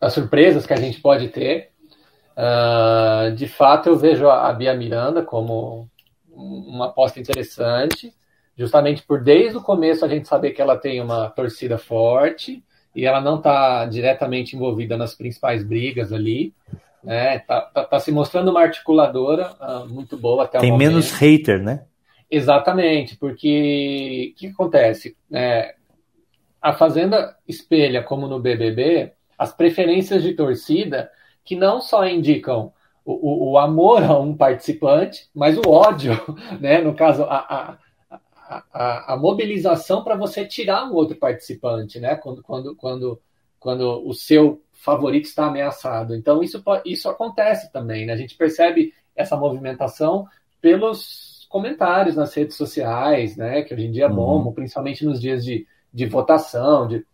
das 0.01 0.13
surpresas 0.13 0.67
que 0.67 0.73
a 0.73 0.79
gente 0.79 1.01
pode 1.01 1.29
ter, 1.29 1.71
ah, 2.37 3.33
de 3.35 3.47
fato 3.47 3.89
eu 3.89 3.97
vejo 3.97 4.29
a, 4.29 4.53
Bia 4.53 4.75
Miranda 4.75 5.23
como 5.23 5.89
uma 6.29 6.87
aposta 6.87 7.21
interessante, 7.21 8.13
justamente 8.57 9.03
por 9.03 9.23
desde 9.23 9.57
o 9.57 9.63
começo 9.63 10.05
a 10.05 10.09
gente 10.09 10.27
saber 10.27 10.51
que 10.51 10.61
ela 10.61 10.77
tem 10.77 11.01
uma 11.01 11.31
torcida 11.31 11.79
forte 11.79 12.63
e 12.95 13.05
ela 13.05 13.21
não 13.21 13.37
está 13.37 13.87
diretamente 13.87 14.57
envolvida 14.57 14.97
nas 14.97 15.15
principais 15.15 15.65
brigas 15.65 16.13
ali. 16.13 16.53
Né? 17.03 17.41
Tá, 17.41 17.61
tá, 17.61 17.85
tá 17.85 18.01
se 18.01 18.11
mostrando 18.11 18.51
uma 18.51 18.63
articuladora 18.63 19.55
ah, 19.61 19.85
muito 19.89 20.17
boa 20.17 20.45
até 20.45 20.59
tem 20.59 20.71
o 20.71 20.73
momento. 20.73 20.89
menos 20.91 21.13
hater, 21.13 21.63
né? 21.63 21.85
Exatamente, 22.31 23.17
porque 23.17 24.33
o 24.33 24.39
que 24.39 24.47
acontece? 24.49 25.17
É, 25.33 25.75
a 26.65 26.73
Fazenda 26.73 27.37
espelha, 27.47 28.03
como 28.03 28.27
no 28.27 28.41
BBB, 28.41 29.13
as 29.37 29.53
preferências 29.53 30.23
de 30.23 30.33
torcida 30.33 31.11
que 31.45 31.55
não 31.55 31.79
só 31.79 32.09
indicam 32.09 32.73
o, 33.05 33.13
o, 33.13 33.51
o 33.51 33.59
amor 33.59 34.03
a 34.03 34.19
um 34.19 34.35
participante, 34.35 35.29
mas 35.35 35.59
o 35.59 35.69
ódio, 35.69 36.13
né? 36.59 36.81
no 36.81 36.95
caso, 36.95 37.25
a, 37.25 37.37
a, 38.49 38.59
a, 38.73 39.13
a 39.13 39.17
mobilização 39.19 40.03
para 40.03 40.17
você 40.17 40.47
tirar 40.47 40.87
um 40.87 40.95
outro 40.95 41.17
participante, 41.17 42.01
né? 42.01 42.17
quando, 42.17 42.43
quando, 42.43 42.75
quando, 42.77 43.21
quando 43.61 44.09
o 44.09 44.15
seu 44.15 44.63
favorito 44.73 45.27
está 45.27 45.49
ameaçado. 45.49 46.15
Então, 46.15 46.43
isso, 46.43 46.65
isso 46.87 47.11
acontece 47.11 47.71
também. 47.71 48.07
Né? 48.07 48.15
A 48.15 48.17
gente 48.17 48.39
percebe 48.39 48.95
essa 49.15 49.37
movimentação 49.37 50.27
pelos 50.63 51.47
comentários 51.51 52.17
nas 52.17 52.33
redes 52.33 52.57
sociais, 52.57 53.37
né? 53.37 53.61
que 53.61 53.75
hoje 53.75 53.85
em 53.85 53.93
dia 53.93 54.07
é 54.07 54.09
bom, 54.09 54.51
principalmente 54.51 55.05
nos 55.05 55.21
dias 55.21 55.45
de, 55.45 55.67
de 55.95 56.07
votação, 56.07 56.89
de 56.89 57.07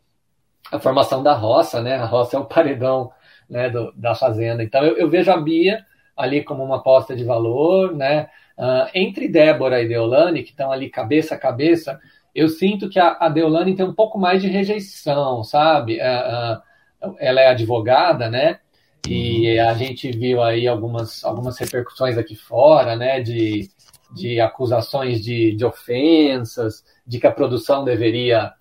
a 0.73 0.81
formação 0.81 1.23
da 1.23 1.35
roça, 1.35 1.83
né? 1.83 1.97
A 1.97 2.07
roça 2.07 2.37
é 2.37 2.41
o 2.41 2.45
paredão 2.47 3.13
né, 3.49 3.69
do, 3.69 3.93
da 3.93 4.15
fazenda. 4.15 4.63
Então 4.63 4.83
eu, 4.85 4.97
eu, 4.97 5.11
vejo 5.11 5.31
a 5.31 5.37
Bia 5.37 5.85
ali 6.17 6.43
como 6.43 6.65
uma 6.65 6.77
aposta 6.77 7.15
de 7.15 7.25
valor, 7.25 7.95
né? 7.95 8.29
Uh, 8.57 8.89
entre 8.95 9.29
Débora 9.29 9.83
e 9.83 9.89
Deolane, 9.89 10.43
que 10.43 10.51
estão 10.51 10.71
ali 10.71 10.89
cabeça 10.89 11.35
a 11.35 11.39
cabeça, 11.39 11.99
eu 12.35 12.49
sinto 12.49 12.89
que 12.89 12.99
a, 12.99 13.17
a 13.19 13.29
Deolane 13.29 13.75
tem 13.75 13.85
um 13.85 13.95
pouco 13.95 14.19
mais 14.19 14.43
de 14.43 14.49
rejeição, 14.49 15.43
sabe? 15.43 15.99
Uh, 15.99 17.09
uh, 17.09 17.17
ela 17.19 17.41
é 17.41 17.49
advogada, 17.49 18.31
né? 18.31 18.59
E 19.09 19.59
a 19.59 19.73
gente 19.75 20.11
viu 20.11 20.43
aí 20.43 20.69
algumas, 20.69 21.25
algumas 21.25 21.59
repercussões 21.59 22.19
aqui 22.19 22.37
fora, 22.37 22.97
né? 22.97 23.21
De, 23.21 23.69
de 24.15 24.41
acusações 24.41 25.23
de, 25.23 25.57
de 25.57 25.65
ofensas, 25.65 26.85
de 27.07 27.19
que 27.19 27.27
a 27.27 27.33
produção 27.33 27.83
deveria 27.83 28.53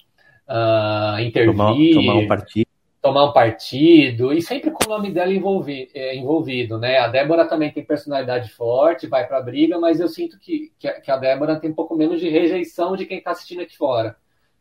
uh, 0.50 1.22
intervir, 1.22 1.54
tomar, 1.54 1.76
tomar, 1.94 2.16
um 2.16 2.28
partido. 2.28 2.68
tomar 3.02 3.26
um 3.26 3.34
partido, 3.34 4.34
e 4.34 4.42
sempre 4.42 4.72
com 4.72 4.86
o 4.86 4.90
nome 4.90 5.12
dela 5.12 5.32
envolvi, 5.32 5.90
é, 5.94 6.16
envolvido, 6.16 6.78
né? 6.78 6.98
A 6.98 7.08
Débora 7.08 7.48
também 7.48 7.72
tem 7.72 7.86
personalidade 7.86 8.52
forte, 8.52 9.08
vai 9.08 9.28
para 9.28 9.38
a 9.38 9.42
briga, 9.42 9.78
mas 9.80 10.00
eu 10.00 10.10
sinto 10.10 10.40
que, 10.40 10.72
que, 10.80 11.12
a 11.12 11.18
Débora 11.18 11.60
tem 11.60 11.70
um 11.70 11.76
pouco 11.76 11.96
menos 11.96 12.20
de 12.20 12.30
rejeição 12.30 12.96
de 12.96 13.06
quem 13.06 13.20
está 13.20 13.32
assistindo 13.32 13.62
aqui 13.62 13.78
fora. 13.78 14.16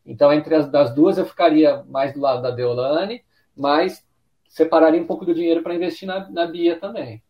Então, 0.05 0.33
entre 0.33 0.55
as 0.55 0.71
das 0.71 0.95
duas, 0.95 1.19
eu 1.19 1.27
ficaria 1.27 1.83
mais 1.89 2.13
do 2.13 2.21
lado 2.21 2.43
da 2.43 2.51
Deolane, 2.51 3.23
mas 3.57 4.05
separaria 4.49 5.01
um 5.01 5.07
pouco 5.07 5.25
do 5.25 5.35
dinheiro 5.35 5.63
para 5.63 5.75
investir 5.75 6.07
na, 6.07 6.31
na 6.31 6.47
Bia 6.47 6.79
também. 6.79 7.23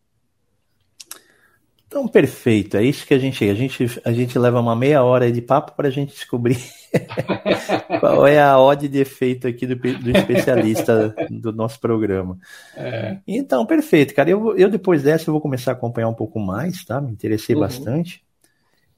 Então, 1.89 2.07
perfeito. 2.07 2.77
É 2.77 2.83
isso 2.83 3.03
que 3.03 3.15
a 3.15 3.17
gente. 3.17 3.49
A 3.49 3.53
gente, 3.55 4.01
a 4.05 4.11
gente 4.11 4.37
leva 4.37 4.59
uma 4.59 4.75
meia 4.75 5.03
hora 5.03 5.31
de 5.31 5.41
papo 5.41 5.71
para 5.71 5.87
a 5.87 5.91
gente 5.91 6.13
descobrir 6.13 6.59
qual 7.99 8.27
é 8.27 8.39
a 8.39 8.59
odd 8.59 8.87
de 8.87 8.99
efeito 8.99 9.47
aqui 9.47 9.65
do, 9.65 9.75
do 9.75 10.11
especialista 10.11 11.15
do 11.31 11.51
nosso 11.51 11.79
programa. 11.79 12.37
É. 12.77 13.17
Então, 13.27 13.65
perfeito, 13.65 14.13
cara. 14.13 14.29
Eu, 14.29 14.55
eu 14.55 14.69
depois 14.69 15.01
dessa 15.01 15.27
eu 15.27 15.33
vou 15.33 15.41
começar 15.41 15.71
a 15.71 15.73
acompanhar 15.73 16.09
um 16.09 16.13
pouco 16.13 16.39
mais, 16.39 16.85
tá? 16.85 17.01
Me 17.01 17.11
interessei 17.11 17.55
uhum. 17.55 17.61
bastante. 17.61 18.23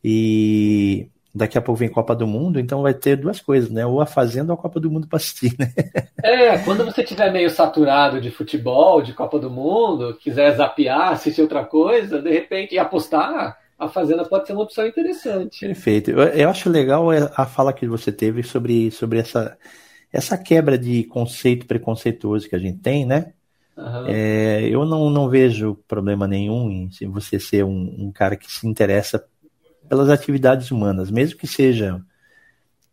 E 0.03 1.07
daqui 1.33 1.57
a 1.57 1.61
pouco 1.61 1.79
vem 1.79 1.89
Copa 1.89 2.15
do 2.15 2.27
Mundo, 2.27 2.59
então 2.59 2.81
vai 2.81 2.93
ter 2.93 3.15
duas 3.15 3.39
coisas, 3.39 3.69
né? 3.69 3.85
Ou 3.85 4.01
a 4.01 4.05
Fazenda 4.05 4.51
ou 4.51 4.59
a 4.59 4.61
Copa 4.61 4.79
do 4.79 4.91
Mundo 4.91 5.07
para 5.07 5.17
assistir, 5.17 5.55
né? 5.57 5.71
É, 6.23 6.59
quando 6.59 6.85
você 6.85 7.01
estiver 7.01 7.31
meio 7.31 7.49
saturado 7.49 8.21
de 8.21 8.29
futebol, 8.29 9.01
de 9.01 9.11
Copa 9.11 9.39
do 9.39 9.49
Mundo, 9.49 10.15
quiser 10.21 10.55
zapear, 10.55 11.13
assistir 11.13 11.41
outra 11.41 11.65
coisa, 11.65 12.21
de 12.21 12.29
repente, 12.29 12.75
e 12.75 12.79
apostar, 12.79 13.57
a 13.79 13.87
Fazenda 13.87 14.23
pode 14.23 14.45
ser 14.45 14.53
uma 14.53 14.61
opção 14.61 14.85
interessante. 14.85 15.65
Perfeito. 15.65 16.11
Eu, 16.11 16.19
eu 16.19 16.49
acho 16.49 16.69
legal 16.69 17.07
a 17.09 17.45
fala 17.47 17.73
que 17.73 17.87
você 17.87 18.11
teve 18.11 18.43
sobre, 18.43 18.91
sobre 18.91 19.17
essa, 19.17 19.57
essa 20.13 20.37
quebra 20.37 20.77
de 20.77 21.05
conceito 21.05 21.65
preconceituoso 21.65 22.47
que 22.47 22.55
a 22.55 22.59
gente 22.59 22.77
tem, 22.77 23.03
né? 23.03 23.33
Uhum. 23.75 24.05
É, 24.07 24.61
eu 24.69 24.85
não, 24.85 25.09
não 25.09 25.27
vejo 25.27 25.75
problema 25.87 26.27
nenhum 26.27 26.69
em 27.01 27.07
você 27.07 27.39
ser 27.39 27.63
um, 27.63 27.95
um, 27.97 28.11
cara 28.11 28.35
que 28.35 28.51
se 28.51 28.67
interessa 28.67 29.25
pelas 29.91 30.07
atividades 30.07 30.71
humanas, 30.71 31.11
mesmo 31.11 31.37
que 31.37 31.45
seja 31.45 32.01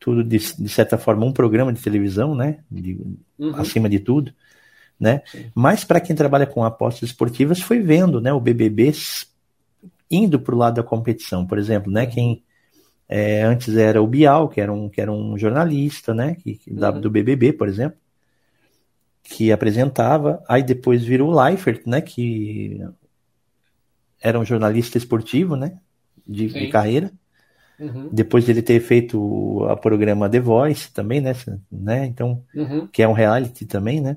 tudo 0.01 0.25
de, 0.25 0.37
de 0.37 0.69
certa 0.69 0.99
forma 0.99 1.25
um 1.25 1.33
programa 1.33 1.73
de 1.73 1.81
televisão, 1.81 2.35
né? 2.35 2.59
De, 2.69 3.01
uhum. 3.39 3.55
Acima 3.55 3.89
de 3.89 4.01
tudo, 4.01 4.35
né? 4.99 5.23
Sim. 5.27 5.49
Mas 5.55 5.85
para 5.85 6.01
quem 6.01 6.17
trabalha 6.17 6.45
com 6.45 6.65
apostas 6.65 7.11
esportivas 7.11 7.61
foi 7.61 7.79
vendo, 7.79 8.21
né? 8.21 8.33
O 8.33 8.41
BBB 8.41 8.91
indo 10.11 10.41
para 10.41 10.53
o 10.53 10.59
lado 10.59 10.75
da 10.75 10.83
competição, 10.83 11.47
por 11.47 11.57
exemplo, 11.57 11.89
né? 11.89 12.05
Quem 12.05 12.43
é, 13.09 13.43
antes 13.45 13.77
era 13.77 14.03
o 14.03 14.07
Bial, 14.09 14.49
que 14.49 14.61
era 14.61 14.73
um, 14.73 14.89
que 14.89 15.01
era 15.01 15.13
um 15.13 15.39
jornalista, 15.39 16.13
né? 16.13 16.35
Que, 16.35 16.57
que 16.57 16.73
uhum. 16.73 17.01
do 17.01 17.09
BBB, 17.09 17.53
por 17.53 17.69
exemplo 17.69 17.97
que 19.23 19.53
apresentava, 19.53 20.43
aí 20.49 20.65
depois 20.65 21.05
virou 21.05 21.31
o 21.31 21.45
Leifert, 21.45 21.83
né, 21.87 22.01
que 22.01 22.81
era 24.19 24.41
um 24.41 24.45
jornalista 24.45 24.97
esportivo, 24.97 25.55
né, 25.55 25.79
de, 26.29 26.49
de 26.49 26.69
carreira. 26.69 27.11
Uhum. 27.79 28.09
Depois 28.13 28.45
de 28.45 28.51
ele 28.51 28.63
ter 28.63 28.81
feito 28.81 29.21
o 29.21 29.77
programa 29.77 30.29
The 30.29 30.41
Voice 30.41 30.93
também, 30.93 31.21
né, 31.21 31.33
né 31.71 32.07
então, 32.07 32.43
uhum. 32.55 32.89
que 32.89 33.03
é 33.03 33.09
um 33.09 33.13
reality 33.13 33.65
também, 33.67 34.01
né. 34.01 34.17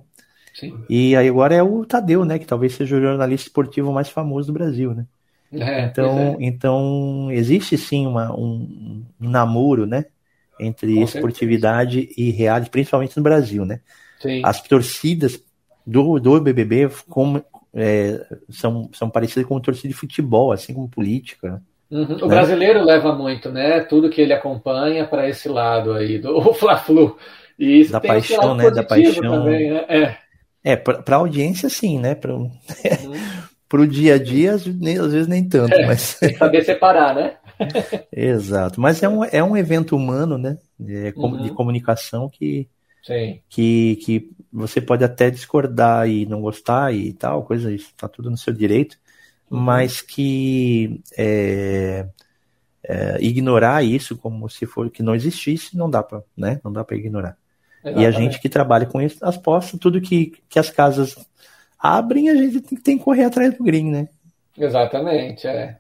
Sim. 0.53 0.83
E 0.89 1.15
aí 1.15 1.29
agora 1.29 1.55
é 1.55 1.63
o 1.63 1.85
Tadeu, 1.85 2.25
né, 2.25 2.39
que 2.39 2.45
talvez 2.45 2.73
seja 2.73 2.97
o 2.97 3.01
jornalista 3.01 3.47
esportivo 3.47 3.93
mais 3.93 4.09
famoso 4.09 4.47
do 4.47 4.53
Brasil, 4.53 4.93
né. 4.93 5.05
É, 5.53 5.85
então, 5.85 6.17
é. 6.17 6.37
então 6.39 7.29
existe 7.29 7.77
sim 7.77 8.07
uma, 8.07 8.33
um, 8.33 9.05
um 9.19 9.29
namoro, 9.29 9.85
né, 9.85 10.05
entre 10.59 10.95
Com 10.95 11.03
esportividade 11.03 11.99
certeza. 11.99 12.21
e 12.21 12.31
reality, 12.31 12.69
principalmente 12.71 13.15
no 13.15 13.23
Brasil, 13.23 13.63
né. 13.63 13.79
Sim. 14.19 14.41
As 14.43 14.61
torcidas 14.61 15.39
do, 15.85 16.19
do 16.19 16.41
BBB 16.41 16.89
como, 17.07 17.43
é, 17.73 18.25
são, 18.49 18.89
são 18.93 19.09
parecidas 19.09 19.45
com 19.45 19.59
torcida 19.59 19.89
de 19.89 19.93
futebol, 19.93 20.51
assim 20.51 20.73
como 20.73 20.89
política. 20.89 21.61
Uhum. 21.91 22.15
O 22.21 22.27
né? 22.27 22.27
brasileiro 22.27 22.83
leva 22.83 23.13
muito, 23.13 23.51
né? 23.51 23.81
Tudo 23.81 24.09
que 24.09 24.21
ele 24.21 24.31
acompanha 24.31 25.05
para 25.05 25.27
esse 25.27 25.49
lado 25.49 25.93
aí 25.93 26.17
do 26.17 26.53
Fla-Flu. 26.55 27.17
E 27.59 27.81
isso 27.81 27.91
da 27.91 27.99
paixão, 27.99 28.55
né? 28.55 28.71
Da 28.71 28.83
paixão. 28.83 29.43
Também, 29.43 29.71
né? 29.71 29.85
É, 29.89 30.17
é 30.63 30.75
para 30.75 31.17
audiência 31.17 31.69
sim, 31.69 31.99
né? 31.99 32.15
Para 32.15 32.33
uhum. 32.33 32.49
o 33.73 33.87
dia 33.87 34.15
a 34.15 34.17
dia, 34.17 34.53
às 34.53 34.65
vezes 34.65 35.27
nem 35.27 35.47
tanto, 35.47 35.73
é, 35.73 35.85
mas 35.85 36.17
tem 36.17 36.31
que 36.31 36.37
saber 36.37 36.63
separar, 36.63 37.13
né? 37.13 37.33
Exato, 38.11 38.79
mas 38.81 39.03
é 39.03 39.09
um, 39.09 39.23
é 39.23 39.43
um 39.43 39.55
evento 39.55 39.95
humano, 39.95 40.37
né? 40.37 40.57
De, 40.79 41.13
uhum. 41.15 41.43
de 41.43 41.51
comunicação 41.51 42.29
que 42.29 42.67
Sim. 43.03 43.41
Que, 43.49 43.95
que 43.97 44.31
você 44.51 44.79
pode 44.79 45.03
até 45.03 45.29
discordar 45.29 46.07
e 46.07 46.25
não 46.25 46.41
gostar 46.41 46.93
e 46.93 47.13
tal, 47.13 47.43
coisa 47.43 47.71
isso, 47.73 47.93
tá 47.97 48.07
tudo 48.07 48.29
no 48.29 48.37
seu 48.37 48.53
direito. 48.53 48.97
Mas 49.53 49.99
que 49.99 51.01
é, 51.17 52.07
é, 52.81 53.17
ignorar 53.19 53.83
isso 53.83 54.17
como 54.17 54.49
se 54.49 54.65
for 54.65 54.89
que 54.89 55.03
não 55.03 55.13
existisse, 55.13 55.77
não 55.77 55.89
dá 55.89 56.01
para, 56.01 56.23
né? 56.37 56.61
Não 56.63 56.71
dá 56.71 56.85
para 56.85 56.95
ignorar. 56.95 57.35
Exatamente. 57.83 58.01
E 58.01 58.05
a 58.05 58.11
gente 58.11 58.39
que 58.39 58.47
trabalha 58.47 58.85
com 58.85 59.01
isso, 59.01 59.17
as 59.25 59.35
postas, 59.35 59.77
tudo 59.77 59.99
que, 59.99 60.33
que 60.47 60.57
as 60.57 60.69
casas 60.69 61.17
abrem, 61.77 62.29
a 62.29 62.35
gente 62.35 62.61
tem, 62.61 62.77
tem 62.77 62.97
que 62.97 63.03
correr 63.03 63.25
atrás 63.25 63.53
do 63.53 63.61
green, 63.61 63.91
né? 63.91 64.07
Exatamente, 64.57 65.45
é. 65.45 65.77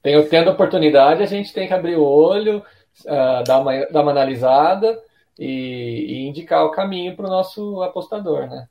Tem, 0.00 0.28
tendo 0.28 0.50
oportunidade, 0.50 1.22
a 1.24 1.26
gente 1.26 1.52
tem 1.52 1.66
que 1.66 1.74
abrir 1.74 1.96
o 1.96 2.04
olho, 2.04 2.58
uh, 3.06 3.42
dar, 3.44 3.58
uma, 3.58 3.86
dar 3.86 4.02
uma 4.02 4.12
analisada 4.12 5.02
e, 5.36 5.46
e 5.46 6.28
indicar 6.28 6.64
o 6.64 6.70
caminho 6.70 7.16
para 7.16 7.26
o 7.26 7.30
nosso 7.30 7.82
apostador, 7.82 8.48
né? 8.48 8.68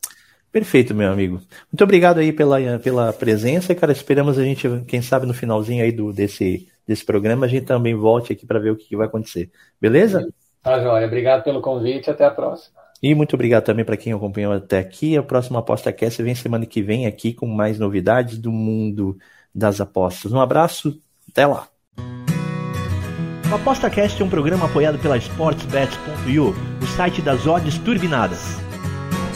Perfeito, 0.51 0.95
meu 0.95 1.11
amigo. 1.11 1.41
Muito 1.71 1.83
obrigado 1.83 2.19
aí 2.19 2.33
pela, 2.33 2.79
pela 2.79 3.13
presença, 3.13 3.75
cara. 3.75 3.91
Esperamos 3.91 4.37
a 4.37 4.43
gente, 4.43 4.67
quem 4.87 5.01
sabe 5.01 5.25
no 5.25 5.33
finalzinho 5.33 5.83
aí 5.83 5.91
do, 5.91 6.11
desse, 6.11 6.67
desse 6.87 7.05
programa, 7.05 7.45
a 7.45 7.49
gente 7.49 7.65
também 7.65 7.93
volte 7.93 8.33
aqui 8.33 8.45
para 8.45 8.59
ver 8.59 8.71
o 8.71 8.75
que, 8.75 8.85
que, 8.85 8.95
vai 8.95 9.07
acontecer. 9.07 9.51
Beleza? 9.79 10.27
Tá, 10.63 10.81
joia. 10.81 11.05
Obrigado 11.05 11.43
pelo 11.43 11.61
convite. 11.61 12.09
Até 12.09 12.25
a 12.25 12.31
próxima. 12.31 12.79
E 13.01 13.13
muito 13.15 13.33
obrigado 13.35 13.63
também 13.63 13.85
para 13.85 13.95
quem 13.95 14.11
acompanhou 14.11 14.51
até 14.51 14.79
aqui. 14.79 15.15
A 15.15 15.23
próxima 15.23 15.59
Aposta 15.59 15.93
Cast 15.93 16.21
vem 16.21 16.35
semana 16.35 16.65
que 16.65 16.81
vem 16.81 17.05
aqui 17.05 17.33
com 17.33 17.45
mais 17.45 17.79
novidades 17.79 18.37
do 18.37 18.51
mundo 18.51 19.17
das 19.53 19.79
apostas. 19.79 20.33
Um 20.33 20.41
abraço, 20.41 20.99
até 21.29 21.45
lá. 21.45 21.67
O 23.51 23.55
ApostaCast 23.55 24.21
é 24.21 24.25
um 24.25 24.29
programa 24.29 24.65
apoiado 24.67 24.99
pela 24.99 25.17
SportsBet.io, 25.17 26.53
o 26.81 26.85
site 26.85 27.19
das 27.19 27.47
odds 27.47 27.79
turbinadas. 27.79 28.68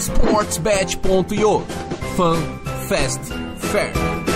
SportsBet.io 0.04 1.64
Fun, 2.16 2.60
Fast, 2.90 3.34
Fair. 3.72 4.33